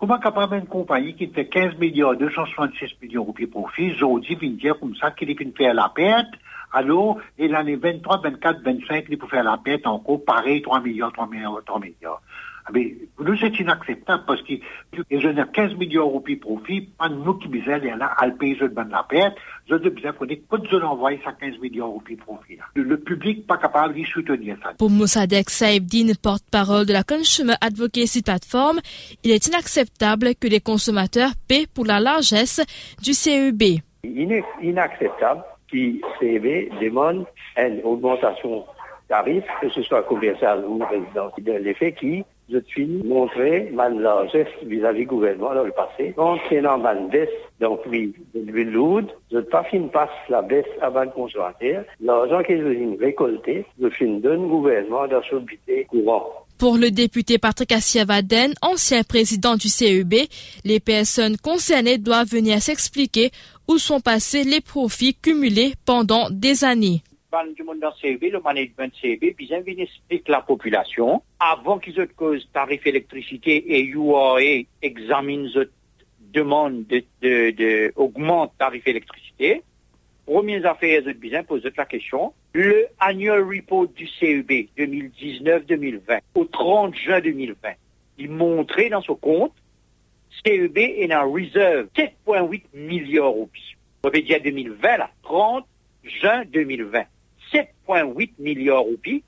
Comment 0.00 0.18
capable 0.18 0.54
une 0.54 0.66
compagnie 0.66 1.14
qui 1.14 1.26
fait 1.26 1.46
15 1.46 1.76
milliards 1.76 2.16
266 2.16 2.96
millions 3.02 3.20
de 3.20 3.26
roupies 3.26 3.44
de 3.44 3.50
profit, 3.50 3.92
aujourd'hui, 3.92 4.34
vient 4.34 4.48
dire 4.48 4.80
comme 4.80 4.96
ça 4.96 5.10
qu'il 5.10 5.28
est 5.28 5.56
faire 5.56 5.74
la 5.74 5.90
perte, 5.94 6.30
alors, 6.72 7.18
et 7.36 7.48
l'année 7.48 7.76
23, 7.76 8.22
24, 8.22 8.62
25, 8.62 9.04
il 9.10 9.18
peut 9.18 9.26
faire 9.26 9.44
la 9.44 9.58
perte 9.58 9.86
encore, 9.86 10.24
pareil, 10.24 10.62
3 10.62 10.80
milliards, 10.80 11.12
3 11.12 11.26
milliards, 11.26 11.60
3 11.66 11.80
milliards. 11.80 12.22
Mais 12.72 12.96
pour 13.16 13.24
nous, 13.24 13.36
c'est 13.36 13.58
inacceptable 13.58 14.24
parce 14.26 14.42
qu'ils 14.42 14.60
ont 15.12 15.46
15 15.52 15.74
millions 15.74 16.06
de 16.06 16.12
roupies 16.12 16.36
de 16.36 16.40
profit, 16.40 16.82
pas 16.98 17.08
nous 17.08 17.34
qui 17.34 17.48
besoin 17.48 17.78
là, 17.78 18.06
à 18.16 18.26
le 18.26 18.34
payer 18.34 18.56
de 18.56 18.70
la 18.90 19.02
perte, 19.02 19.36
ils 19.68 19.74
ont 19.74 19.78
besoin 19.78 20.12
qu'on 20.12 20.26
ait 20.26 20.36
pas 20.36 20.58
de 20.58 20.82
envoyer 20.82 21.20
ça 21.24 21.32
15 21.32 21.58
millions 21.58 21.88
de 21.88 21.92
roupies 21.92 22.16
de 22.16 22.20
profit. 22.20 22.58
Le, 22.74 22.96
public 22.98 23.46
pas 23.46 23.56
capable 23.56 23.94
de 23.94 24.04
soutenir 24.04 24.56
ça. 24.62 24.72
Pour 24.78 24.90
Moussadek 24.90 25.50
Saïbdine, 25.50 26.14
porte-parole 26.16 26.86
de 26.86 26.92
la 26.92 27.02
Consumer 27.02 27.54
Advocacy 27.60 28.22
Platform, 28.22 28.80
il 29.24 29.30
est 29.30 29.46
inacceptable 29.46 30.34
que 30.34 30.48
les 30.48 30.60
consommateurs 30.60 31.30
paient 31.48 31.66
pour 31.72 31.86
la 31.86 32.00
largesse 32.00 32.60
du 33.02 33.12
CEB. 33.12 33.80
Il 34.04 34.32
est 34.32 34.44
inacceptable 34.62 35.42
que 35.70 35.76
CEB 36.18 36.70
demande 36.80 37.26
une 37.56 37.80
augmentation 37.84 38.64
tarif, 39.08 39.44
que 39.60 39.68
ce 39.70 39.82
soit 39.82 40.02
commercial 40.04 40.64
ou 40.66 40.78
résidentiel. 40.78 41.62
L'effet 41.62 41.92
qui 41.92 42.24
je 42.52 42.58
suis 42.68 42.86
montré 43.04 43.70
ma 43.72 43.88
largesse 43.88 44.48
vis-à-vis 44.64 45.00
du 45.00 45.06
gouvernement 45.06 45.54
dans 45.54 45.64
le 45.64 45.72
passé. 45.72 46.12
Concernant 46.16 46.78
ma 46.78 46.94
baisse 46.94 47.28
prix 47.84 48.12
de 48.34 48.40
l'huile 48.40 49.06
je 49.30 49.38
pas 49.38 49.64
passe 49.92 50.10
la 50.28 50.42
baisse 50.42 50.66
avant 50.80 51.04
le 51.04 51.10
consommateur. 51.10 51.84
L'argent 52.00 52.42
que 52.42 52.56
je 52.56 52.98
récolté, 52.98 53.64
je 53.80 53.88
finis 53.90 54.20
donne 54.20 54.48
gouvernement 54.48 55.06
dans 55.06 55.22
son 55.28 55.40
budget 55.40 55.84
courant. 55.84 56.24
Pour 56.58 56.76
le 56.76 56.90
député 56.90 57.38
Patrick 57.38 57.72
Assiavaden, 57.72 58.52
ancien 58.60 59.02
président 59.02 59.56
du 59.56 59.68
CEB, 59.68 60.14
les 60.64 60.80
personnes 60.80 61.36
concernées 61.38 61.98
doivent 61.98 62.28
venir 62.28 62.60
s'expliquer 62.60 63.30
où 63.68 63.78
sont 63.78 64.00
passés 64.00 64.44
les 64.44 64.60
profits 64.60 65.14
cumulés 65.14 65.74
pendant 65.86 66.28
des 66.30 66.64
années 66.64 67.02
du 67.54 67.62
monde 67.62 67.80
dans 67.80 67.92
CEB, 67.94 68.24
le 68.24 68.40
management 68.40 68.92
CEB, 69.00 69.34
puis 69.34 69.48
ils 69.50 69.80
expliquent 69.80 70.28
la 70.28 70.40
population, 70.40 71.22
avant 71.38 71.78
qu'ils 71.78 71.98
aient 72.00 72.08
cause 72.08 72.48
tarif 72.52 72.86
électricité 72.86 73.76
et 73.76 73.84
UAE 73.84 74.66
examine 74.82 75.48
cette 75.52 75.70
demande 76.32 76.86
de, 76.86 77.02
de, 77.22 77.50
de 77.50 78.58
tarif 78.58 78.86
électricité, 78.86 79.62
premières 80.26 80.66
affaires, 80.66 81.02
ils 81.06 81.14
bien 81.14 81.42
posent 81.42 81.68
la 81.76 81.84
question. 81.84 82.32
Le 82.52 82.86
annual 82.98 83.42
report 83.42 83.88
du 83.88 84.06
CEB 84.06 84.68
2019-2020 84.76 86.20
au 86.34 86.44
30 86.44 86.94
juin 86.96 87.20
2020, 87.20 87.68
il 88.18 88.30
montrait 88.30 88.88
dans 88.88 89.02
son 89.02 89.14
compte 89.14 89.54
CEB 90.44 90.78
est 90.78 91.14
en 91.14 91.30
réserve 91.30 91.88
7,8 91.96 92.62
milliards 92.74 93.30
roupies. 93.30 93.76
On 94.04 94.10
veut 94.10 94.22
dire 94.22 94.40
2020, 94.42 94.96
là, 94.96 95.10
30 95.22 95.66
juin 96.04 96.44
2020. 96.46 97.04
7,8 97.52 98.32
milliards 98.38 98.84
de 98.84 98.90
roupies. 98.90 99.24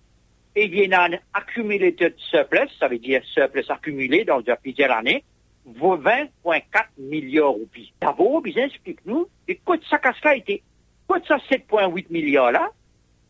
Et 0.54 0.66
il 0.66 0.74
y 0.74 0.94
a 0.94 1.04
un 1.04 1.12
accumulated 1.32 2.14
surplus, 2.18 2.68
ça 2.78 2.88
veut 2.88 2.98
dire 2.98 3.22
surplus 3.24 3.64
accumulé 3.70 4.24
dans 4.24 4.42
plusieurs 4.62 4.92
années, 4.92 5.24
vaut 5.64 5.96
20,4 5.96 6.60
milliards 6.98 7.54
de 7.54 7.60
roupies. 7.60 7.92
D'abord, 8.00 8.42
bien 8.42 8.66
explique-nous, 8.66 9.28
et 9.48 9.56
quoi 9.56 9.76
ça 9.88 9.98
casse 9.98 10.16
a 10.24 10.36
été 10.36 10.62
Quoi 11.06 11.20
ça 11.26 11.38
7,8 11.50 12.06
milliards 12.10 12.52
là, 12.52 12.70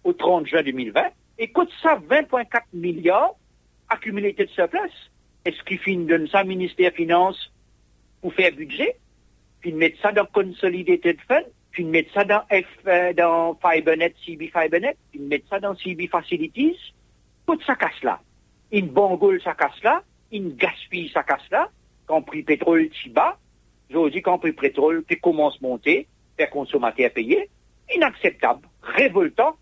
au 0.04 0.12
30 0.12 0.46
juin 0.46 0.62
2020, 0.62 1.02
et 1.38 1.48
quoi 1.48 1.66
ça 1.82 1.96
20,4 1.96 2.62
milliards 2.72 3.34
accumulated 3.88 4.48
surplus? 4.50 5.10
Est-ce 5.44 5.62
qu'il 5.64 5.78
finit 5.78 6.06
de 6.06 6.26
ça 6.26 6.44
ministère 6.44 6.90
des 6.90 6.96
Finances 6.96 7.52
pour 8.20 8.32
faire 8.34 8.52
budget? 8.52 8.96
Puis 9.60 9.72
mettre 9.72 10.00
ça 10.00 10.12
dans 10.12 10.26
Consolidated 10.26 11.18
Fund? 11.26 11.46
Puis 11.72 11.84
mettre 11.84 12.12
ça 12.12 12.24
dans 12.24 12.42
F, 12.50 12.66
euh, 12.86 13.12
dans 13.14 13.54
FiberNet, 13.56 14.14
CB 14.24 14.48
FiberNet, 14.48 14.96
puis 15.10 15.20
mettre 15.20 15.48
ça 15.48 15.58
dans 15.58 15.74
CB 15.74 16.06
Facilities, 16.06 16.76
tout 17.46 17.58
sa 17.66 17.74
casse 17.74 18.02
là. 18.02 18.20
Une 18.70 18.88
bangole 18.88 19.40
sa 19.42 19.54
casse 19.54 19.82
là, 19.82 20.02
une 20.30 20.54
gaspille 20.54 21.10
sa 21.12 21.22
casse 21.22 21.50
là, 21.50 21.68
quand 22.06 22.22
prix 22.22 22.42
pétrole 22.42 22.88
si 23.02 23.08
bas, 23.08 23.38
dis 23.90 24.22
quand 24.22 24.38
prix 24.38 24.52
pétrole 24.52 25.04
qui 25.04 25.16
commence 25.16 25.54
à 25.54 25.66
monter, 25.66 26.06
les 26.38 26.46
consommateurs 26.46 27.10
payer, 27.12 27.50
inacceptable, 27.94 28.66
révoltant, 28.82 29.56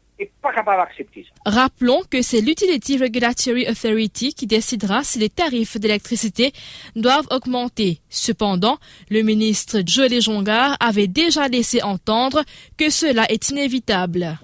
Rappelons 1.46 2.02
que 2.10 2.22
c'est 2.22 2.40
l'Utility 2.40 2.98
Regulatory 2.98 3.68
Authority 3.68 4.34
qui 4.34 4.46
décidera 4.46 5.02
si 5.04 5.18
les 5.18 5.30
tarifs 5.30 5.78
d'électricité 5.78 6.52
doivent 6.96 7.28
augmenter. 7.30 8.00
Cependant, 8.08 8.78
le 9.10 9.22
ministre 9.22 9.82
Joël 9.86 10.20
Jongard 10.20 10.76
avait 10.80 11.06
déjà 11.06 11.48
laissé 11.48 11.82
entendre 11.82 12.42
que 12.76 12.90
cela 12.90 13.30
est 13.30 13.50
inévitable. 13.50 14.38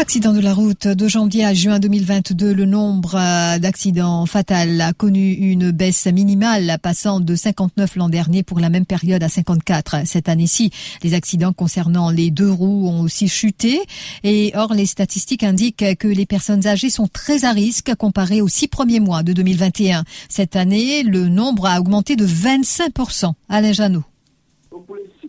Accident 0.00 0.32
de 0.32 0.38
la 0.38 0.54
route 0.54 0.86
de 0.86 1.08
janvier 1.08 1.44
à 1.44 1.54
juin 1.54 1.80
2022, 1.80 2.54
le 2.54 2.66
nombre 2.66 3.16
euh, 3.16 3.58
d'accidents 3.58 4.26
fatals 4.26 4.80
a 4.80 4.92
connu 4.92 5.32
une 5.32 5.72
baisse 5.72 6.06
minimale, 6.06 6.78
passant 6.80 7.18
de 7.18 7.34
59 7.34 7.96
l'an 7.96 8.08
dernier 8.08 8.44
pour 8.44 8.60
la 8.60 8.70
même 8.70 8.86
période 8.86 9.24
à 9.24 9.28
54 9.28 10.06
cette 10.06 10.28
année-ci. 10.28 10.70
Les 11.02 11.14
accidents 11.14 11.52
concernant 11.52 12.10
les 12.10 12.30
deux 12.30 12.50
roues 12.50 12.88
ont 12.88 13.00
aussi 13.00 13.26
chuté. 13.26 13.80
Et 14.22 14.52
or, 14.54 14.72
les 14.72 14.86
statistiques 14.86 15.42
indiquent 15.42 15.96
que 15.98 16.08
les 16.08 16.26
personnes 16.26 16.68
âgées 16.68 16.90
sont 16.90 17.08
très 17.08 17.44
à 17.44 17.50
risque 17.50 17.92
comparé 17.96 18.40
aux 18.40 18.48
six 18.48 18.68
premiers 18.68 19.00
mois 19.00 19.24
de 19.24 19.32
2021. 19.32 20.04
Cette 20.28 20.54
année, 20.54 21.02
le 21.02 21.28
nombre 21.28 21.66
a 21.66 21.80
augmenté 21.80 22.14
de 22.14 22.26
25%. 22.26 23.32
Alain 23.48 23.72
Janot 23.72 24.04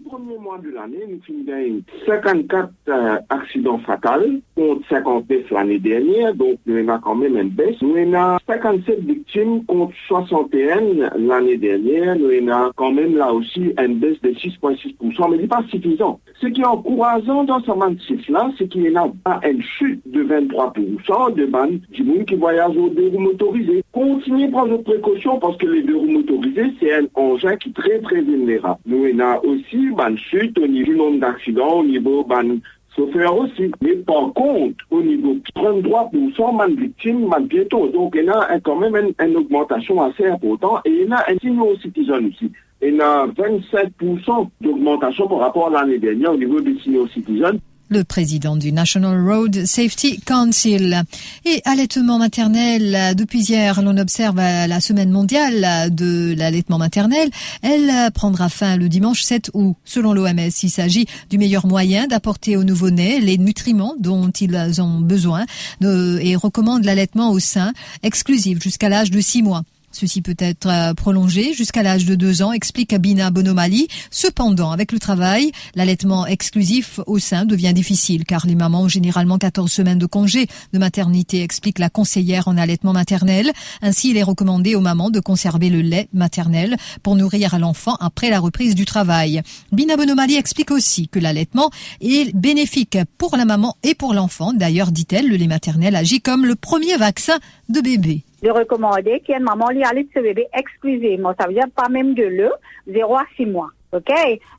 premier 0.09 0.37
mois 0.39 0.57
de 0.57 0.69
l'année, 0.71 1.05
nous 1.07 1.21
finissons 1.21 1.81
54 2.07 2.69
euh, 2.87 3.19
accidents 3.29 3.77
fatals 3.79 4.41
contre 4.55 4.81
59 4.89 5.51
l'année 5.51 5.77
dernière, 5.77 6.33
donc 6.33 6.57
nous 6.65 6.77
avons 6.77 6.99
quand 6.99 7.15
même 7.15 7.37
une 7.37 7.49
baisse. 7.49 7.79
Nous 7.81 7.95
avons 7.95 8.37
57 8.47 9.01
victimes 9.01 9.63
contre 9.65 9.93
61 10.07 11.17
l'année 11.17 11.57
dernière. 11.57 12.17
Nous 12.17 12.29
avons 12.49 12.71
quand 12.75 12.91
même 12.91 13.15
là 13.15 13.31
aussi 13.31 13.71
une 13.77 13.99
baisse 13.99 14.19
de 14.21 14.31
6,6%, 14.31 14.95
mais 15.01 15.37
ce 15.37 15.41
n'est 15.41 15.47
pas 15.47 15.63
suffisant. 15.69 16.19
Ce 16.41 16.47
qui 16.47 16.61
est 16.61 16.65
encourageant 16.65 17.43
dans 17.43 17.59
ce 17.59 18.03
chiffre-là, 18.07 18.51
c'est 18.57 18.67
qu'il 18.67 18.83
y 18.83 18.97
a 18.97 19.47
une 19.47 19.61
chute 19.61 20.01
de 20.07 20.23
23% 20.23 21.35
de 21.35 21.45
bandes 21.45 21.79
du 21.91 22.03
monde 22.03 22.25
qui 22.25 22.35
voyage 22.35 22.75
aux 22.75 22.89
deux 22.89 23.09
roues 23.09 23.19
motorisées. 23.19 23.83
Continuez 23.99 24.45
à 24.45 24.51
prendre 24.51 24.77
vos 24.77 24.81
précautions 24.81 25.39
parce 25.39 25.57
que 25.57 25.65
les 25.65 25.83
deux 25.83 25.97
roues 25.97 26.07
motorisées, 26.09 26.71
c'est 26.79 26.93
un 26.93 27.05
engin 27.15 27.57
qui 27.57 27.67
est 27.67 27.73
très 27.73 27.99
très 27.99 28.21
vulnérable. 28.21 28.79
Nous 28.85 29.03
avons 29.03 29.41
aussi 29.49 29.75
une 29.75 30.17
chute 30.17 30.57
au 30.57 30.67
niveau 30.67 30.93
du 30.93 30.97
nombre 30.97 31.19
d'accidents, 31.19 31.79
au 31.79 31.83
niveau 31.83 32.23
ban 32.23 32.59
chauffeur 32.95 33.37
aussi. 33.37 33.69
Mais 33.81 33.97
par 33.97 34.31
contre, 34.33 34.85
au 34.89 35.01
niveau 35.01 35.35
33% 35.53 36.75
de 36.75 36.79
victimes, 36.79 37.29
de 37.29 37.47
piétons. 37.47 37.87
Donc, 37.87 38.13
il 38.15 38.23
y 38.23 38.29
a 38.29 38.57
quand 38.63 38.77
même 38.77 38.95
une, 38.95 39.35
augmentation 39.35 40.01
assez 40.01 40.27
importante. 40.27 40.79
Et 40.85 40.91
il 40.91 41.09
y 41.09 41.11
a 41.11 41.25
un 41.27 41.37
senior 41.41 41.75
citizen 41.81 42.27
aussi. 42.27 42.49
Il 42.81 42.95
y 42.95 43.01
a 43.01 43.27
27% 43.27 44.47
d'augmentation 44.61 45.27
par 45.27 45.39
rapport 45.39 45.67
à 45.67 45.81
l'année 45.81 45.99
dernière 45.99 46.31
au 46.31 46.37
niveau 46.37 46.61
des 46.61 46.79
senior 46.79 47.09
citizens 47.09 47.59
le 47.89 48.03
président 48.03 48.55
du 48.55 48.71
National 48.71 49.21
Road 49.21 49.65
Safety 49.65 50.19
Council. 50.21 51.03
Et 51.45 51.61
allaitement 51.65 52.17
maternel, 52.17 53.15
depuis 53.15 53.41
hier, 53.41 53.81
l'on 53.81 53.97
observe 53.97 54.37
la 54.37 54.79
semaine 54.79 55.11
mondiale 55.11 55.93
de 55.93 56.33
l'allaitement 56.37 56.77
maternel. 56.77 57.29
Elle 57.61 58.11
prendra 58.11 58.49
fin 58.49 58.77
le 58.77 58.89
dimanche 58.89 59.23
7 59.23 59.51
août. 59.53 59.75
Selon 59.85 60.13
l'OMS, 60.13 60.49
il 60.63 60.69
s'agit 60.69 61.07
du 61.29 61.37
meilleur 61.37 61.65
moyen 61.65 62.07
d'apporter 62.07 62.55
aux 62.55 62.63
nouveau-nés 62.63 63.19
les 63.19 63.37
nutriments 63.37 63.95
dont 63.99 64.29
ils 64.29 64.81
ont 64.81 64.99
besoin 64.99 65.45
et 65.81 66.35
recommande 66.35 66.85
l'allaitement 66.85 67.31
au 67.31 67.39
sein 67.39 67.73
exclusif 68.03 68.61
jusqu'à 68.61 68.89
l'âge 68.89 69.11
de 69.11 69.19
6 69.19 69.43
mois. 69.43 69.63
Ceci 69.91 70.21
peut 70.21 70.35
être 70.37 70.67
euh, 70.67 70.93
prolongé 70.93 71.53
jusqu'à 71.53 71.83
l'âge 71.83 72.05
de 72.05 72.15
deux 72.15 72.41
ans, 72.41 72.51
explique 72.51 72.93
Abina 72.93 73.31
Bonomali. 73.31 73.87
Cependant, 74.11 74.71
avec 74.71 74.91
le 74.91 74.99
travail, 74.99 75.51
l'allaitement 75.75 76.27
exclusif 76.27 76.99
au 77.07 77.17
sein 77.17 77.45
devient 77.45 77.73
difficile 77.73 78.23
car 78.25 78.45
les 78.45 78.55
mamans 78.55 78.83
ont 78.83 78.87
généralement 78.87 79.37
14 79.37 79.71
semaines 79.71 79.97
de 79.97 80.05
congé 80.05 80.47
de 80.73 80.79
maternité, 80.79 81.41
explique 81.41 81.79
la 81.79 81.89
conseillère 81.89 82.47
en 82.47 82.57
allaitement 82.57 82.93
maternel. 82.93 83.51
Ainsi, 83.81 84.11
il 84.11 84.17
est 84.17 84.23
recommandé 84.23 84.75
aux 84.75 84.81
mamans 84.81 85.09
de 85.09 85.19
conserver 85.19 85.69
le 85.69 85.81
lait 85.81 86.07
maternel 86.13 86.77
pour 87.01 87.15
nourrir 87.15 87.57
l'enfant 87.57 87.95
après 87.99 88.29
la 88.29 88.39
reprise 88.39 88.75
du 88.75 88.85
travail. 88.85 89.41
Bina 89.71 89.97
Bonomali 89.97 90.35
explique 90.35 90.71
aussi 90.71 91.07
que 91.07 91.19
l'allaitement 91.19 91.71
est 92.01 92.35
bénéfique 92.35 92.97
pour 93.17 93.35
la 93.37 93.45
maman 93.45 93.75
et 93.83 93.95
pour 93.95 94.13
l'enfant. 94.13 94.53
D'ailleurs, 94.53 94.91
dit-elle, 94.91 95.27
le 95.27 95.35
lait 95.35 95.47
maternel 95.47 95.95
agit 95.95 96.21
comme 96.21 96.45
le 96.45 96.55
premier 96.55 96.97
vaccin 96.97 97.39
de 97.69 97.81
bébé 97.81 98.23
de 98.41 98.49
recommander 98.49 99.19
qu'une 99.19 99.43
maman 99.43 99.69
lui 99.69 99.83
allait 99.83 100.07
ce 100.13 100.19
bébé 100.19 100.47
exclusivement. 100.53 101.33
Ça 101.39 101.47
veut 101.47 101.53
dire 101.53 101.69
pas 101.75 101.89
même 101.89 102.13
de 102.13 102.23
l'eau, 102.23 102.53
0 102.87 103.15
à 103.15 103.23
6 103.35 103.45
mois. 103.45 103.69
OK? 103.91 104.11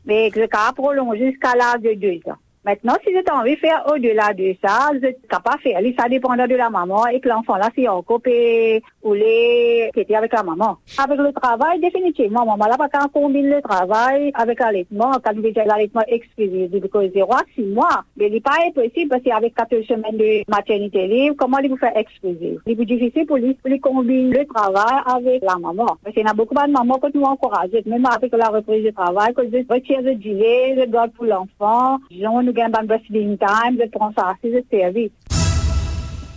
Mais 0.04 0.30
que 0.30 0.40
le 0.40 0.46
cas 0.46 0.72
prolonge 0.74 1.18
jusqu'à 1.18 1.54
l'âge 1.54 1.80
de 1.82 1.94
2 1.94 2.30
ans. 2.30 2.36
Maintenant, 2.62 2.94
si 3.02 3.10
vous 3.10 3.22
envie 3.32 3.54
de 3.54 3.58
faire 3.58 3.86
au-delà 3.90 4.34
de 4.34 4.54
ça, 4.62 4.90
êtes 5.02 5.26
capable 5.28 5.56
de 5.58 5.62
faire. 5.62 5.80
Ça 5.98 6.10
dépend 6.10 6.36
de 6.36 6.54
la 6.54 6.68
maman 6.68 7.06
et 7.06 7.18
que 7.18 7.28
l'enfant 7.28 7.56
là, 7.56 7.70
si 7.74 7.88
on 7.88 8.02
coupe 8.02 8.28
qui 9.02 10.00
était 10.00 10.14
avec 10.14 10.32
la 10.32 10.42
maman. 10.42 10.76
Avec 10.98 11.18
le 11.18 11.32
travail, 11.32 11.80
définitivement, 11.80 12.44
maman 12.44 12.66
là, 12.66 12.76
parce 12.76 12.92
qu'on 12.92 13.22
combine 13.22 13.48
le 13.48 13.62
travail 13.62 14.30
avec 14.34 14.60
l'allaitement, 14.60 15.12
quand 15.24 15.34
vous 15.34 15.42
déjà 15.42 15.64
l'allaitement 15.64 16.02
exclusif, 16.06 16.70
que 16.70 17.10
0 17.10 17.32
à 17.32 17.42
6 17.54 17.62
mois. 17.62 18.04
Mais 18.16 18.26
il 18.26 18.34
n'est 18.34 18.40
pas 18.40 18.56
impossible 18.66 19.08
parce 19.08 19.22
qu'avec 19.22 19.54
14 19.54 19.84
semaines 19.86 20.16
de 20.16 20.42
maternité 20.50 21.06
libre, 21.06 21.36
comment 21.38 21.58
il 21.58 21.70
vous 21.70 21.76
faire 21.76 21.96
exclusif? 21.96 22.58
Il 22.66 22.72
est 22.72 22.76
plus 22.76 22.86
difficile 22.86 23.26
pour 23.26 23.36
lui, 23.36 23.54
pour 23.54 23.70
lui 23.70 23.80
combiner 23.80 24.38
le 24.38 24.46
travail 24.46 25.00
avec 25.06 25.42
la 25.42 25.56
maman. 25.56 25.96
Parce 26.02 26.14
qu'il 26.14 26.24
y 26.24 26.28
a 26.28 26.34
beaucoup 26.34 26.54
de 26.54 26.70
mamans 26.70 26.98
que 26.98 27.16
nous 27.16 27.22
encourageons, 27.22 27.82
même 27.86 28.06
avec 28.06 28.32
la 28.32 28.48
reprise 28.48 28.84
du 28.84 28.92
travail, 28.92 29.32
que 29.34 29.42
je 29.44 29.72
retire 29.72 30.02
le 30.02 30.14
dîner, 30.14 30.74
le 30.74 30.86
garde 30.86 31.12
pour 31.12 31.24
l'enfant, 31.24 31.98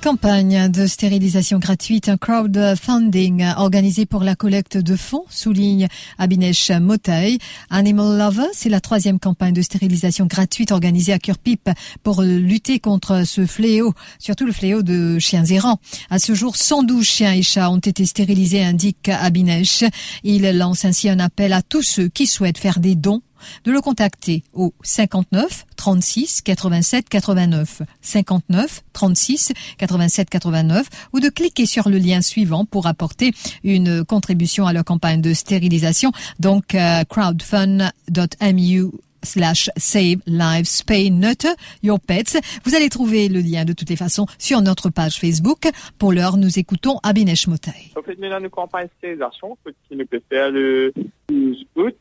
Campagne 0.03 0.69
de 0.69 0.85
stérilisation 0.85 1.59
gratuite, 1.59 2.09
un 2.09 2.17
crowdfunding 2.17 3.45
organisé 3.55 4.05
pour 4.05 4.25
la 4.25 4.35
collecte 4.35 4.75
de 4.75 4.97
fonds, 4.97 5.23
souligne 5.29 5.87
Abinesh 6.17 6.71
Motay. 6.71 7.37
Animal 7.69 8.17
Lover, 8.17 8.49
c'est 8.51 8.67
la 8.67 8.81
troisième 8.81 9.17
campagne 9.17 9.53
de 9.53 9.61
stérilisation 9.61 10.25
gratuite 10.25 10.73
organisée 10.73 11.13
à 11.13 11.19
Curpip 11.19 11.69
pour 12.03 12.21
lutter 12.21 12.79
contre 12.79 13.25
ce 13.25 13.45
fléau, 13.45 13.93
surtout 14.19 14.45
le 14.45 14.51
fléau 14.51 14.83
de 14.83 15.19
chiens 15.19 15.45
errants. 15.45 15.79
À 16.09 16.19
ce 16.19 16.35
jour, 16.35 16.57
112 16.57 17.07
chiens 17.07 17.33
et 17.33 17.41
chats 17.41 17.71
ont 17.71 17.77
été 17.77 18.05
stérilisés, 18.05 18.61
indique 18.61 19.07
Abinesh. 19.07 19.85
Il 20.25 20.41
lance 20.57 20.83
ainsi 20.83 21.07
un 21.07 21.19
appel 21.19 21.53
à 21.53 21.61
tous 21.61 21.81
ceux 21.81 22.09
qui 22.09 22.27
souhaitent 22.27 22.57
faire 22.57 22.81
des 22.81 22.95
dons 22.95 23.21
de 23.63 23.71
le 23.71 23.81
contacter 23.81 24.43
au 24.53 24.73
59 24.83 25.65
36 25.75 26.41
87 26.41 27.09
89 27.09 27.81
59 28.01 28.83
36 28.93 29.53
87 29.77 30.29
89 30.29 30.87
ou 31.13 31.19
de 31.19 31.29
cliquer 31.29 31.65
sur 31.65 31.89
le 31.89 31.97
lien 31.97 32.21
suivant 32.21 32.65
pour 32.65 32.87
apporter 32.87 33.33
une 33.63 34.03
contribution 34.05 34.65
à 34.65 34.73
leur 34.73 34.83
campagne 34.83 35.21
de 35.21 35.33
stérilisation. 35.33 36.11
Donc 36.39 36.75
euh, 36.75 37.03
crowdfund.mu 37.03 38.91
slash 39.23 39.69
save 39.77 40.21
lives 40.27 40.83
pay 40.85 41.09
neuter 41.09 41.53
your 41.81 41.99
pets. 41.99 42.37
Vous 42.63 42.75
allez 42.75 42.89
trouver 42.89 43.29
le 43.29 43.39
lien 43.39 43.65
de 43.65 43.73
toutes 43.73 43.89
les 43.89 43.95
façons 43.95 44.25
sur 44.37 44.61
notre 44.61 44.89
page 44.89 45.19
Facebook. 45.19 45.69
Pour 45.97 46.11
l'heure, 46.11 46.37
nous 46.37 46.59
écoutons 46.59 46.99
Abinesh 47.03 47.47
Motay. 47.47 47.91
En 47.95 48.39
une 48.39 48.49
campagne 48.49 48.85
de 48.85 48.91
stérilisation 48.97 49.57
qui 49.89 49.95
nous 49.95 50.05
le 50.51 50.93
12 51.29 51.65
août 51.75 51.95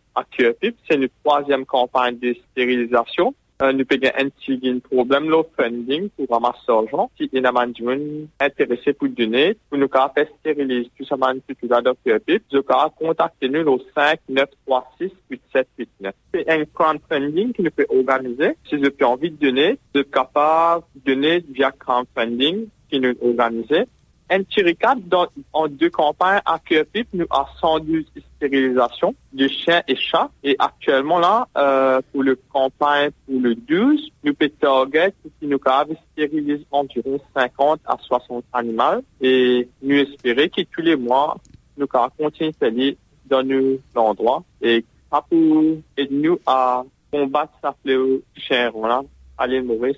C'est 0.50 0.94
une 0.94 1.08
troisième 1.24 1.64
campagne 1.64 2.18
de 2.18 2.34
stérilisation. 2.50 3.34
Euh, 3.62 3.72
nous 3.72 3.84
pouvons 3.84 4.10
un 4.18 4.28
petit 4.28 4.80
problème 4.80 5.30
le 5.30 5.42
funding 5.56 6.08
pour 6.10 6.26
ramasser 6.28 6.58
l'argent. 6.66 7.10
Si 7.16 7.30
il 7.32 7.42
y 7.42 7.46
a 7.46 7.52
un 7.54 8.44
intéressé 8.44 8.92
pour 8.92 9.08
donner, 9.08 9.56
pour 9.70 9.78
nous 9.78 9.88
faire 9.88 10.26
stériliser 10.40 10.90
tout 10.98 11.04
ça, 11.04 11.16
tout 11.16 11.68
ça 11.68 11.80
dans 11.80 11.94
Curpip, 12.04 12.42
vous 12.50 12.62
pouvez 12.62 12.90
contacter 12.98 13.48
nous 13.48 13.64
au 13.68 13.80
5 13.94 14.18
9 14.28 14.48
3 14.66 14.92
6 14.98 15.10
8 15.30 15.42
7 15.52 15.68
8 15.78 15.88
9. 16.00 16.14
C'est 16.34 16.50
un 16.50 16.64
crowdfunding 16.64 17.52
que 17.52 17.62
nous 17.62 17.70
pouvons 17.70 18.00
organiser. 18.00 18.56
Si 18.68 18.74
envie 19.04 19.30
de 19.30 19.36
donner, 19.36 19.78
vous 19.94 20.00
êtes 20.00 20.10
capable 20.10 20.84
de 20.96 21.14
donner 21.14 21.44
via 21.48 21.70
crowdfunding 21.70 22.66
qui 22.90 22.98
nous 22.98 23.14
organisé 23.22 23.84
petit 24.40 24.62
récap 24.62 24.98
en 25.52 25.68
deux 25.68 25.90
campagnes 25.90 26.40
à 26.44 26.58
Curpip, 26.58 27.08
nous 27.12 27.26
avons 27.30 27.46
112 27.60 28.04
stérilisations 28.36 29.14
de 29.32 29.48
chiens 29.48 29.82
et 29.86 29.96
chats. 29.96 30.30
Et 30.42 30.56
actuellement, 30.58 31.18
là, 31.18 31.46
euh, 31.56 32.00
pour 32.12 32.22
le 32.22 32.36
campagne 32.52 33.10
pour 33.26 33.40
le 33.40 33.54
12, 33.54 34.10
nous 34.24 34.32
target 34.32 35.14
qui 35.38 35.46
nous 35.46 35.58
avons 35.64 35.96
stérilisé 36.12 36.64
environ 36.70 37.20
50 37.36 37.80
à 37.86 37.96
60 38.00 38.44
animaux. 38.52 39.02
Et 39.20 39.68
nous 39.82 39.96
espérons 39.96 40.48
que 40.48 40.62
tous 40.62 40.82
les 40.82 40.96
mois, 40.96 41.36
nous 41.76 41.86
continuer 41.86 42.52
à 42.60 42.66
aller 42.66 42.96
dans 43.26 43.42
nos 43.42 43.78
endroits 43.94 44.42
et 44.60 44.84
pour 45.20 45.76
aider 45.96 46.08
nous 46.10 46.38
à 46.46 46.82
combattre 47.10 47.52
ça 47.60 47.74
fléau 47.82 48.22
chien, 48.34 48.72
là, 48.82 49.02
à 49.36 49.46
l'île 49.46 49.64
Maurice. 49.64 49.96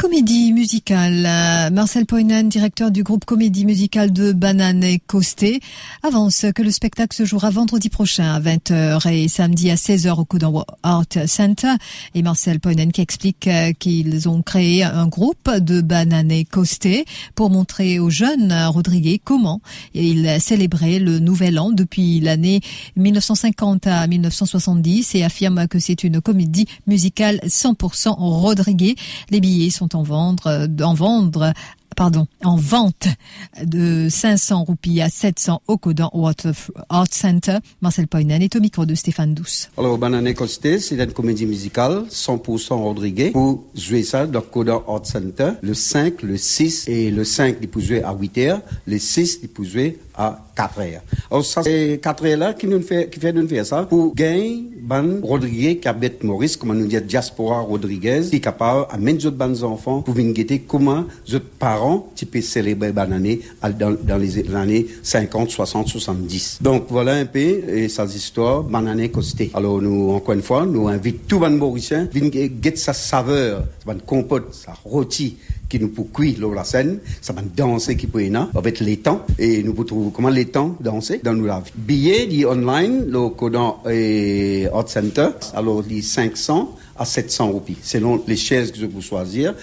Comédie 0.00 0.54
musicale. 0.54 1.26
Euh, 1.26 1.68
Marcel 1.68 2.06
Poinan, 2.06 2.44
directeur 2.44 2.90
du 2.90 3.02
groupe 3.02 3.26
comédie 3.26 3.66
musicale 3.66 4.14
de 4.14 4.32
Banane 4.32 4.82
et 4.82 4.98
Costé, 4.98 5.60
avance 6.02 6.46
que 6.54 6.62
le 6.62 6.70
spectacle 6.70 7.14
se 7.14 7.26
jouera 7.26 7.50
vendredi 7.50 7.90
prochain 7.90 8.32
à 8.32 8.40
20h 8.40 9.06
et 9.12 9.28
samedi 9.28 9.70
à 9.70 9.74
16h 9.74 10.18
au 10.18 10.24
Codan 10.24 10.64
Art 10.82 11.04
Center. 11.26 11.74
Et 12.14 12.22
Marcel 12.22 12.60
Poinan 12.60 12.88
qui 12.88 13.02
explique 13.02 13.46
euh, 13.46 13.72
qu'ils 13.78 14.26
ont 14.26 14.40
créé 14.40 14.84
un 14.84 15.06
groupe 15.06 15.50
de 15.50 15.82
Banane 15.82 16.30
et 16.30 16.46
Costé 16.46 17.04
pour 17.34 17.50
montrer 17.50 17.98
aux 17.98 18.08
jeunes 18.08 18.54
Rodriguez 18.68 19.20
comment 19.22 19.60
il 19.92 20.40
célébrait 20.40 20.98
le 20.98 21.18
nouvel 21.18 21.58
an 21.58 21.72
depuis 21.72 22.20
l'année 22.20 22.62
1950 22.96 23.86
à 23.86 24.06
1970 24.06 25.14
et 25.16 25.24
affirme 25.24 25.68
que 25.68 25.78
c'est 25.78 26.04
une 26.04 26.22
comédie 26.22 26.64
musicale 26.86 27.38
100% 27.44 28.14
Rodriguez. 28.16 28.94
Les 29.28 29.40
billets 29.40 29.68
sont 29.68 29.89
en 29.94 30.02
vendre, 30.02 30.68
en 30.82 30.94
vendre 30.94 31.52
pardon, 32.00 32.26
en 32.42 32.56
vente 32.56 33.08
de 33.62 34.08
500 34.08 34.64
roupies 34.64 35.02
à 35.02 35.10
700 35.10 35.60
au 35.66 35.76
Codan 35.76 36.10
Art 36.88 37.06
Center. 37.10 37.58
Marcel 37.82 38.06
Poinan 38.06 38.40
est 38.40 38.56
au 38.56 38.60
micro 38.60 38.86
de 38.86 38.94
Stéphane 38.94 39.34
Douce. 39.34 39.68
Alors, 39.76 39.98
Banane 39.98 40.32
Costé, 40.32 40.78
c'est 40.78 40.96
une 40.96 41.12
comédie 41.12 41.44
musicale 41.44 42.04
100% 42.10 42.72
Rodriguez 42.74 43.32
pour 43.32 43.64
jouer 43.74 44.02
ça 44.02 44.26
dans 44.26 44.40
Codan 44.40 44.82
Art 44.88 45.04
Center 45.04 45.50
le 45.60 45.74
5, 45.74 46.22
le 46.22 46.38
6 46.38 46.88
et 46.88 47.10
le 47.10 47.22
5 47.22 47.56
il 47.60 47.68
peut 47.68 47.80
jouer 47.80 48.02
à 48.02 48.14
8 48.14 48.38
heures, 48.38 48.60
le 48.86 48.98
6 48.98 49.40
il 49.42 49.48
peut 49.50 49.64
jouer 49.64 49.98
à 50.14 50.38
4 50.56 50.80
heures. 50.80 51.02
Alors, 51.30 51.44
ça, 51.44 51.62
c'est 51.62 52.00
4 52.02 52.24
heures 52.24 52.38
là 52.38 52.54
qui 52.54 52.66
nous 52.66 52.80
qui 52.80 53.20
fait 53.20 53.32
nous 53.32 53.46
faire 53.46 53.66
ça 53.66 53.82
pour 53.82 54.14
gagner 54.14 54.69
ban 54.80 55.20
Rodriguez 55.22 55.80
habite 55.84 56.24
Maurice, 56.24 56.56
comment 56.56 56.74
nous 56.74 56.86
dire 56.86 57.02
diaspora 57.02 57.60
Rodriguez, 57.60 58.22
qui 58.30 58.36
est 58.36 58.40
capable 58.40 58.86
à 58.90 58.98
mettre 58.98 59.22
d'autres 59.24 59.36
bons 59.36 59.64
enfants 59.64 60.02
pour 60.02 60.14
venir 60.14 60.34
guetter 60.34 60.60
comment 60.60 61.04
d'autres 61.28 61.44
parents 61.58 62.10
qui 62.14 62.26
peuvent 62.26 62.42
célébrer 62.42 62.92
banane 62.92 63.36
dans, 63.78 63.96
dans 64.02 64.16
les 64.16 64.54
années 64.54 64.86
50, 65.02 65.50
60, 65.50 65.88
70. 65.88 66.58
Donc 66.62 66.86
voilà 66.88 67.14
un 67.14 67.26
peu 67.26 67.38
et 67.38 67.88
sa 67.88 68.04
histoire 68.04 68.62
banane 68.62 69.08
costé. 69.08 69.50
Alors 69.54 69.80
nous 69.80 70.10
encore 70.10 70.34
une 70.34 70.42
fois 70.42 70.66
nous 70.66 70.88
invitons 70.88 71.20
tous 71.28 71.44
les 71.44 71.50
Mauriciens 71.50 72.02
à 72.02 72.18
venir 72.18 72.48
guetter 72.60 72.76
sa 72.76 72.92
saveur, 72.92 73.64
sa 73.86 73.94
compote, 73.94 74.54
sa 74.54 74.72
rôti 74.84 75.36
qui 75.70 75.80
nous 75.80 75.88
cuire 75.88 76.40
lors 76.40 76.54
la 76.54 76.64
scène, 76.64 76.98
ça 77.22 77.32
va 77.32 77.40
danser 77.42 77.96
qui 77.96 78.06
peut 78.06 78.20
avec 78.54 78.80
les 78.80 78.98
temps, 78.98 79.24
et 79.38 79.62
nous 79.62 79.72
pouvons 79.72 79.86
trouver 79.86 80.10
comment 80.14 80.28
les 80.28 80.46
temps 80.46 80.76
danser 80.80 81.20
dans 81.24 81.32
nous 81.32 81.46
la 81.46 81.62
billets 81.74 82.26
dit 82.26 82.44
online, 82.44 83.06
le 83.08 83.30
Codan 83.30 83.82
et 83.88 84.66
Hot 84.74 84.88
Center, 84.88 85.28
alors 85.54 85.82
les 85.88 86.02
500 86.02 86.76
à 86.98 87.04
700 87.06 87.48
roupies, 87.48 87.78
selon 87.82 88.22
les 88.26 88.36
chaises 88.36 88.72
que 88.72 88.78
je 88.78 88.86
peux 88.86 89.00
choisir. 89.00 89.54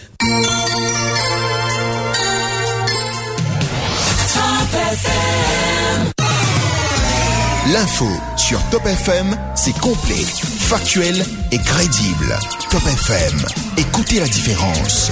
L'info 7.74 8.08
sur 8.38 8.64
Top 8.70 8.86
FM, 8.86 9.36
c'est 9.56 9.78
complet, 9.80 10.24
factuel 10.24 11.24
et 11.52 11.58
crédible. 11.58 12.38
Top 12.72 12.82
FM, 12.82 13.46
écoutez 13.78 14.20
la 14.20 14.28
différence. 14.28 15.12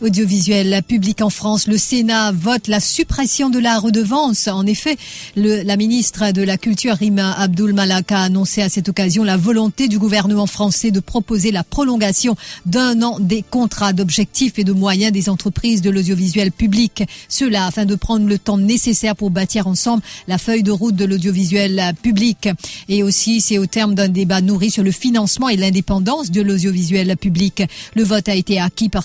Audiovisuel 0.00 0.80
public 0.86 1.22
en 1.22 1.30
France, 1.30 1.66
le 1.66 1.76
Sénat 1.76 2.30
vote 2.30 2.68
la 2.68 2.78
suppression 2.78 3.50
de 3.50 3.58
la 3.58 3.80
redevance. 3.80 4.46
En 4.46 4.64
effet, 4.64 4.96
le, 5.34 5.62
la 5.62 5.76
ministre 5.76 6.30
de 6.30 6.42
la 6.42 6.56
Culture, 6.56 6.94
Rima 6.94 7.32
Abdul 7.32 7.72
Malak, 7.72 8.12
a 8.12 8.22
annoncé 8.22 8.62
à 8.62 8.68
cette 8.68 8.88
occasion 8.88 9.24
la 9.24 9.36
volonté 9.36 9.88
du 9.88 9.98
gouvernement 9.98 10.46
français 10.46 10.92
de 10.92 11.00
proposer 11.00 11.50
la 11.50 11.64
prolongation 11.64 12.36
d'un 12.64 13.02
an 13.02 13.18
des 13.18 13.42
contrats 13.42 13.92
d'objectifs 13.92 14.60
et 14.60 14.64
de 14.64 14.72
moyens 14.72 15.10
des 15.10 15.28
entreprises 15.28 15.82
de 15.82 15.90
l'audiovisuel 15.90 16.52
public. 16.52 17.02
Cela 17.28 17.66
afin 17.66 17.84
de 17.84 17.96
prendre 17.96 18.28
le 18.28 18.38
temps 18.38 18.58
nécessaire 18.58 19.16
pour 19.16 19.30
bâtir 19.30 19.66
ensemble 19.66 20.04
la 20.28 20.38
feuille 20.38 20.62
de 20.62 20.70
route 20.70 20.94
de 20.94 21.06
l'audiovisuel 21.06 21.92
public. 22.00 22.48
Et 22.88 23.02
aussi, 23.02 23.40
c'est 23.40 23.58
au 23.58 23.66
terme 23.66 23.96
d'un 23.96 24.08
débat 24.08 24.42
nourri 24.42 24.70
sur 24.70 24.84
le 24.84 24.92
financement 24.92 25.48
et 25.48 25.56
l'indépendance 25.56 26.30
de 26.30 26.40
l'audiovisuel 26.40 27.16
public. 27.16 27.64
Le 27.96 28.04
vote 28.04 28.28
a 28.28 28.36
été 28.36 28.60
acquis 28.60 28.88
par 28.88 29.04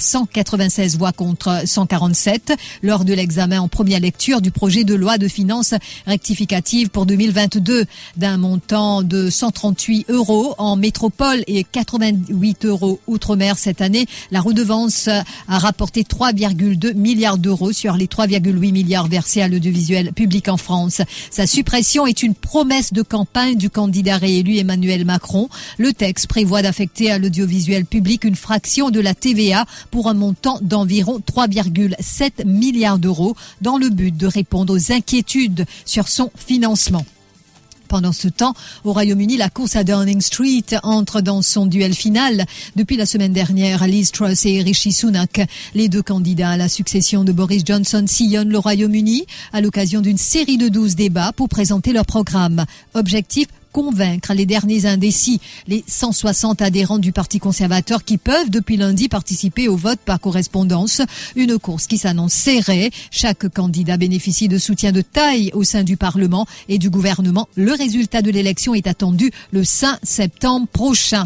196 0.83 0.97
voix 0.97 1.11
contre 1.11 1.61
147 1.65 2.53
lors 2.81 3.05
de 3.05 3.13
l'examen 3.13 3.59
en 3.61 3.67
première 3.67 3.99
lecture 3.99 4.41
du 4.41 4.51
projet 4.51 4.83
de 4.83 4.95
loi 4.95 5.17
de 5.17 5.27
finances 5.27 5.73
rectificative 6.05 6.89
pour 6.89 7.05
2022 7.05 7.85
d'un 8.17 8.37
montant 8.37 9.01
de 9.01 9.29
138 9.29 10.09
euros 10.09 10.55
en 10.57 10.75
métropole 10.75 11.43
et 11.47 11.63
88 11.63 12.65
euros 12.65 12.99
outre-mer 13.07 13.57
cette 13.57 13.81
année. 13.81 14.05
La 14.31 14.41
redevance 14.41 15.07
a 15.07 15.23
rapporté 15.47 16.03
3,2 16.03 16.93
milliards 16.95 17.37
d'euros 17.37 17.71
sur 17.71 17.95
les 17.95 18.07
3,8 18.07 18.71
milliards 18.71 19.07
versés 19.07 19.41
à 19.41 19.47
l'audiovisuel 19.47 20.11
public 20.13 20.49
en 20.49 20.57
France. 20.57 21.01
Sa 21.31 21.47
suppression 21.47 22.05
est 22.05 22.23
une 22.23 22.35
promesse 22.35 22.93
de 22.93 23.01
campagne 23.01 23.57
du 23.57 23.69
candidat 23.69 24.17
réélu 24.17 24.57
Emmanuel 24.57 25.05
Macron. 25.05 25.49
Le 25.77 25.93
texte 25.93 26.27
prévoit 26.27 26.61
d'affecter 26.61 27.11
à 27.11 27.17
l'audiovisuel 27.17 27.85
public 27.85 28.23
une 28.23 28.35
fraction 28.35 28.89
de 28.89 28.99
la 28.99 29.13
TVA 29.13 29.65
pour 29.91 30.07
un 30.07 30.13
montant 30.13 30.59
d'environ 30.73 31.19
3,7 31.19 32.47
milliards 32.47 32.97
d'euros 32.97 33.35
dans 33.61 33.77
le 33.77 33.91
but 33.91 34.17
de 34.17 34.25
répondre 34.25 34.75
aux 34.75 34.91
inquiétudes 34.91 35.67
sur 35.85 36.07
son 36.07 36.31
financement. 36.35 37.05
Pendant 37.89 38.11
ce 38.11 38.27
temps, 38.27 38.55
au 38.83 38.91
Royaume-Uni, 38.91 39.37
la 39.37 39.49
course 39.49 39.75
à 39.75 39.83
Downing 39.83 40.19
Street 40.19 40.65
entre 40.81 41.21
dans 41.21 41.43
son 41.43 41.67
duel 41.67 41.93
final. 41.93 42.47
Depuis 42.75 42.97
la 42.97 43.05
semaine 43.05 43.33
dernière, 43.33 43.85
Liz 43.85 44.11
Truss 44.11 44.47
et 44.47 44.63
Rishi 44.63 44.91
Sunak, 44.91 45.47
les 45.75 45.89
deux 45.89 46.01
candidats 46.01 46.49
à 46.49 46.57
la 46.57 46.69
succession 46.69 47.23
de 47.23 47.31
Boris 47.31 47.61
Johnson, 47.63 48.05
sillonnent 48.07 48.49
le 48.49 48.57
Royaume-Uni 48.57 49.27
à 49.51 49.61
l'occasion 49.61 50.01
d'une 50.01 50.17
série 50.17 50.57
de 50.57 50.69
12 50.69 50.95
débats 50.95 51.33
pour 51.33 51.49
présenter 51.49 51.93
leur 51.93 52.07
programme. 52.07 52.65
Objectif 52.95 53.45
convaincre 53.73 54.33
les 54.33 54.45
derniers 54.45 54.85
indécis, 54.85 55.41
les 55.67 55.83
160 55.85 56.61
adhérents 56.61 56.99
du 56.99 57.11
Parti 57.11 57.39
conservateur 57.39 58.05
qui 58.05 58.17
peuvent 58.17 58.49
depuis 58.49 58.77
lundi 58.77 59.09
participer 59.09 59.67
au 59.67 59.75
vote 59.75 59.99
par 60.05 60.21
correspondance. 60.21 61.01
Une 61.35 61.59
course 61.59 61.87
qui 61.87 61.97
s'annonce 61.97 62.33
serrée. 62.33 62.91
Chaque 63.11 63.49
candidat 63.49 63.97
bénéficie 63.97 64.47
de 64.47 64.57
soutien 64.57 64.93
de 64.93 65.01
taille 65.01 65.51
au 65.53 65.63
sein 65.63 65.83
du 65.83 65.97
Parlement 65.97 66.45
et 66.69 66.77
du 66.77 66.89
gouvernement. 66.89 67.49
Le 67.55 67.73
résultat 67.73 68.21
de 68.21 68.31
l'élection 68.31 68.75
est 68.75 68.87
attendu 68.87 69.31
le 69.51 69.63
5 69.63 69.99
septembre 70.03 70.67
prochain. 70.67 71.23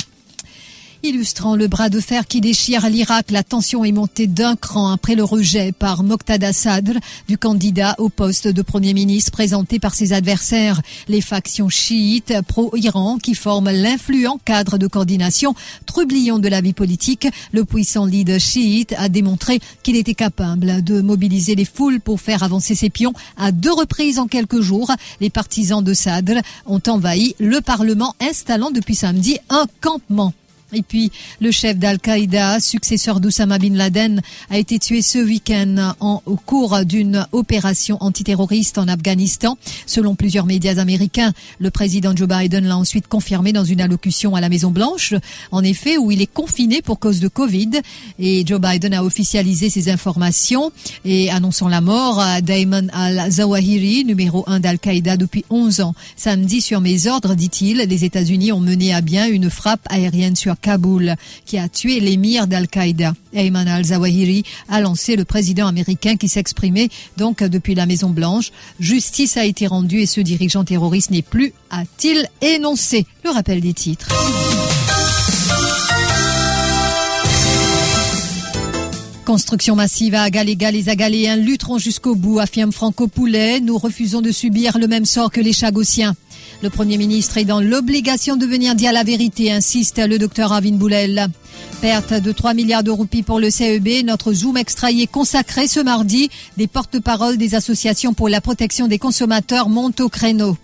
Illustrant 1.03 1.55
le 1.55 1.67
bras 1.67 1.89
de 1.89 1.99
fer 1.99 2.25
qui 2.25 2.41
déchire 2.41 2.89
l'Irak, 2.89 3.29
la 3.29 3.43
tension 3.43 3.85
est 3.85 3.91
montée 3.91 4.25
d'un 4.25 4.55
cran 4.55 4.89
après 4.91 5.13
le 5.13 5.23
rejet 5.23 5.71
par 5.71 6.01
Moqtada 6.01 6.53
Sadr 6.53 6.93
du 7.27 7.37
candidat 7.37 7.95
au 7.99 8.09
poste 8.09 8.47
de 8.47 8.61
Premier 8.63 8.95
ministre 8.95 9.31
présenté 9.31 9.77
par 9.79 9.93
ses 9.93 10.11
adversaires, 10.11 10.81
les 11.07 11.21
factions 11.21 11.69
chiites 11.69 12.33
pro-Iran 12.47 13.19
qui 13.19 13.35
forment 13.35 13.69
l'influent 13.69 14.39
cadre 14.43 14.79
de 14.79 14.87
coordination 14.87 15.53
trublion 15.85 16.39
de 16.39 16.47
la 16.47 16.61
vie 16.61 16.73
politique. 16.73 17.27
Le 17.51 17.63
puissant 17.63 18.05
leader 18.05 18.39
chiite 18.39 18.95
a 18.97 19.07
démontré 19.07 19.59
qu'il 19.83 19.97
était 19.97 20.15
capable 20.15 20.83
de 20.83 21.01
mobiliser 21.01 21.53
les 21.53 21.65
foules 21.65 21.99
pour 21.99 22.19
faire 22.19 22.41
avancer 22.41 22.73
ses 22.73 22.89
pions 22.89 23.13
à 23.37 23.51
deux 23.51 23.73
reprises 23.73 24.17
en 24.17 24.27
quelques 24.27 24.61
jours. 24.61 24.91
Les 25.21 25.29
partisans 25.29 25.83
de 25.83 25.93
Sadr 25.93 26.41
ont 26.65 26.81
envahi 26.87 27.35
le 27.39 27.61
Parlement 27.61 28.15
installant 28.19 28.71
depuis 28.71 28.95
samedi 28.95 29.37
un 29.49 29.67
campement. 29.79 30.33
Et 30.73 30.81
puis, 30.81 31.11
le 31.39 31.49
chef 31.49 31.77
d'Al-Qaïda, 31.77 32.59
successeur 32.59 33.21
d'Oussama 33.21 33.57
Bin 33.57 33.75
Laden, 33.75 34.21
a 34.49 34.57
été 34.57 34.79
tué 34.79 35.01
ce 35.01 35.17
week-end 35.17 35.93
en, 36.01 36.21
au 36.25 36.35
cours 36.35 36.83
d'une 36.83 37.25
opération 37.31 37.97
antiterroriste 38.01 38.77
en 38.77 38.89
Afghanistan. 38.89 39.57
Selon 39.85 40.15
plusieurs 40.15 40.45
médias 40.45 40.77
américains, 40.77 41.31
le 41.59 41.71
président 41.71 42.13
Joe 42.13 42.27
Biden 42.27 42.67
l'a 42.67 42.77
ensuite 42.77 43.07
confirmé 43.07 43.53
dans 43.53 43.63
une 43.63 43.79
allocution 43.79 44.35
à 44.35 44.41
la 44.41 44.49
Maison-Blanche. 44.49 45.13
En 45.51 45.63
effet, 45.63 45.97
où 45.97 46.11
il 46.11 46.21
est 46.21 46.31
confiné 46.31 46.81
pour 46.81 46.99
cause 46.99 47.21
de 47.21 47.29
Covid. 47.29 47.69
Et 48.19 48.45
Joe 48.45 48.59
Biden 48.59 48.93
a 48.93 49.05
officialisé 49.05 49.69
ces 49.69 49.89
informations 49.89 50.71
et 51.05 51.29
annonçant 51.29 51.69
la 51.69 51.79
mort 51.79 52.19
à 52.19 52.41
Damon 52.41 52.87
al-Zawahiri, 52.91 54.03
numéro 54.03 54.43
un 54.47 54.59
d'Al-Qaïda 54.59 55.15
depuis 55.15 55.45
11 55.49 55.79
ans. 55.79 55.95
Samedi, 56.17 56.59
sur 56.59 56.81
mes 56.81 57.07
ordres, 57.07 57.35
dit-il, 57.35 57.77
les 57.77 58.03
États-Unis 58.03 58.51
ont 58.51 58.59
mené 58.59 58.93
à 58.93 58.99
bien 58.99 59.27
une 59.27 59.49
frappe 59.49 59.87
aérienne 59.89 60.35
sur 60.35 60.56
Kaboul, 60.61 61.15
qui 61.45 61.57
a 61.57 61.69
tué 61.69 61.99
l'émir 61.99 62.47
d'Al-Qaïda. 62.47 63.13
Ayman 63.33 63.67
al-Zawahiri 63.67 64.43
a 64.69 64.81
lancé 64.81 65.15
le 65.15 65.25
président 65.25 65.67
américain 65.67 66.15
qui 66.17 66.27
s'exprimait 66.27 66.89
donc 67.17 67.43
depuis 67.43 67.75
la 67.75 67.85
Maison 67.85 68.09
Blanche. 68.09 68.51
Justice 68.79 69.37
a 69.37 69.45
été 69.45 69.67
rendue 69.67 70.01
et 70.01 70.05
ce 70.05 70.21
dirigeant 70.21 70.63
terroriste 70.63 71.11
n'est 71.11 71.21
plus, 71.21 71.53
a-t-il 71.69 72.27
énoncé. 72.41 73.05
Le 73.23 73.31
rappel 73.31 73.61
des 73.61 73.73
titres. 73.73 74.09
Construction 79.27 79.75
massive 79.75 80.15
à 80.15 80.21
Agaléga, 80.21 80.71
les 80.71 80.87
Agaléens 80.87 81.35
lutteront 81.35 81.79
jusqu'au 81.79 82.15
bout, 82.15 82.39
affirme 82.39 82.71
Franco 82.71 83.09
Poulet. 83.09 83.59
Nous 83.59 83.77
refusons 83.77 84.21
de 84.21 84.31
subir 84.31 84.77
le 84.77 84.87
même 84.87 85.03
sort 85.03 85.31
que 85.31 85.41
les 85.41 85.51
Chagossiens. 85.51 86.15
Le 86.63 86.71
Premier 86.71 86.97
ministre 86.97 87.37
est 87.37 87.45
dans 87.45 87.61
l'obligation 87.61 88.35
de 88.35 88.45
venir 88.47 88.73
dire 88.73 88.91
la 88.91 89.03
vérité, 89.03 89.51
insiste 89.51 89.99
le 89.99 90.17
docteur 90.17 90.53
Avin 90.53 90.71
Boulel. 90.71 91.27
Perte 91.81 92.15
de 92.15 92.31
3 92.31 92.55
milliards 92.55 92.81
de 92.81 92.89
roupies 92.89 93.21
pour 93.21 93.39
le 93.39 93.51
CEB. 93.51 94.03
Notre 94.03 94.33
Zoom 94.33 94.57
extraillé 94.57 95.05
consacré 95.05 95.67
ce 95.67 95.79
mardi. 95.79 96.29
Des 96.57 96.65
porte-paroles 96.65 97.37
des 97.37 97.53
associations 97.53 98.15
pour 98.15 98.27
la 98.27 98.41
protection 98.41 98.87
des 98.87 98.97
consommateurs 98.97 99.69
montent 99.69 99.99
au 99.99 100.09
créneau. 100.09 100.57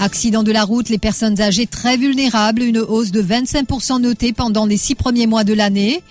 Accident 0.00 0.42
de 0.42 0.52
la 0.52 0.64
route, 0.64 0.90
les 0.90 0.98
personnes 0.98 1.40
âgées 1.40 1.66
très 1.66 1.96
vulnérables, 1.96 2.62
une 2.62 2.78
hausse 2.78 3.10
de 3.10 3.22
25% 3.22 4.00
notée 4.02 4.34
pendant 4.34 4.66
les 4.66 4.76
six 4.76 4.94
premiers 4.94 5.26
mois 5.26 5.44
de 5.44 5.54
l'année. 5.54 6.02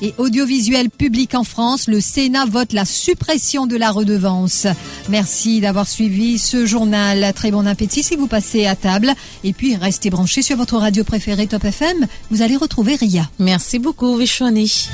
Et 0.00 0.14
audiovisuel 0.18 0.90
public 0.90 1.34
en 1.34 1.44
France, 1.44 1.88
le 1.88 2.00
Sénat 2.00 2.46
vote 2.46 2.72
la 2.72 2.84
suppression 2.84 3.66
de 3.66 3.76
la 3.76 3.90
redevance. 3.90 4.66
Merci 5.08 5.60
d'avoir 5.60 5.88
suivi 5.88 6.38
ce 6.38 6.66
journal. 6.66 7.32
Très 7.34 7.50
bon 7.50 7.66
appétit 7.66 8.02
si 8.02 8.16
vous 8.16 8.28
passez 8.28 8.66
à 8.66 8.76
table. 8.76 9.12
Et 9.44 9.52
puis, 9.52 9.76
restez 9.76 10.10
branchés 10.10 10.42
sur 10.42 10.56
votre 10.56 10.76
radio 10.76 11.04
préférée 11.04 11.46
Top 11.46 11.64
FM. 11.64 12.06
Vous 12.30 12.42
allez 12.42 12.56
retrouver 12.56 12.94
Ria. 12.94 13.28
Merci 13.38 13.78
beaucoup, 13.78 14.16
Vishwani. 14.16 14.88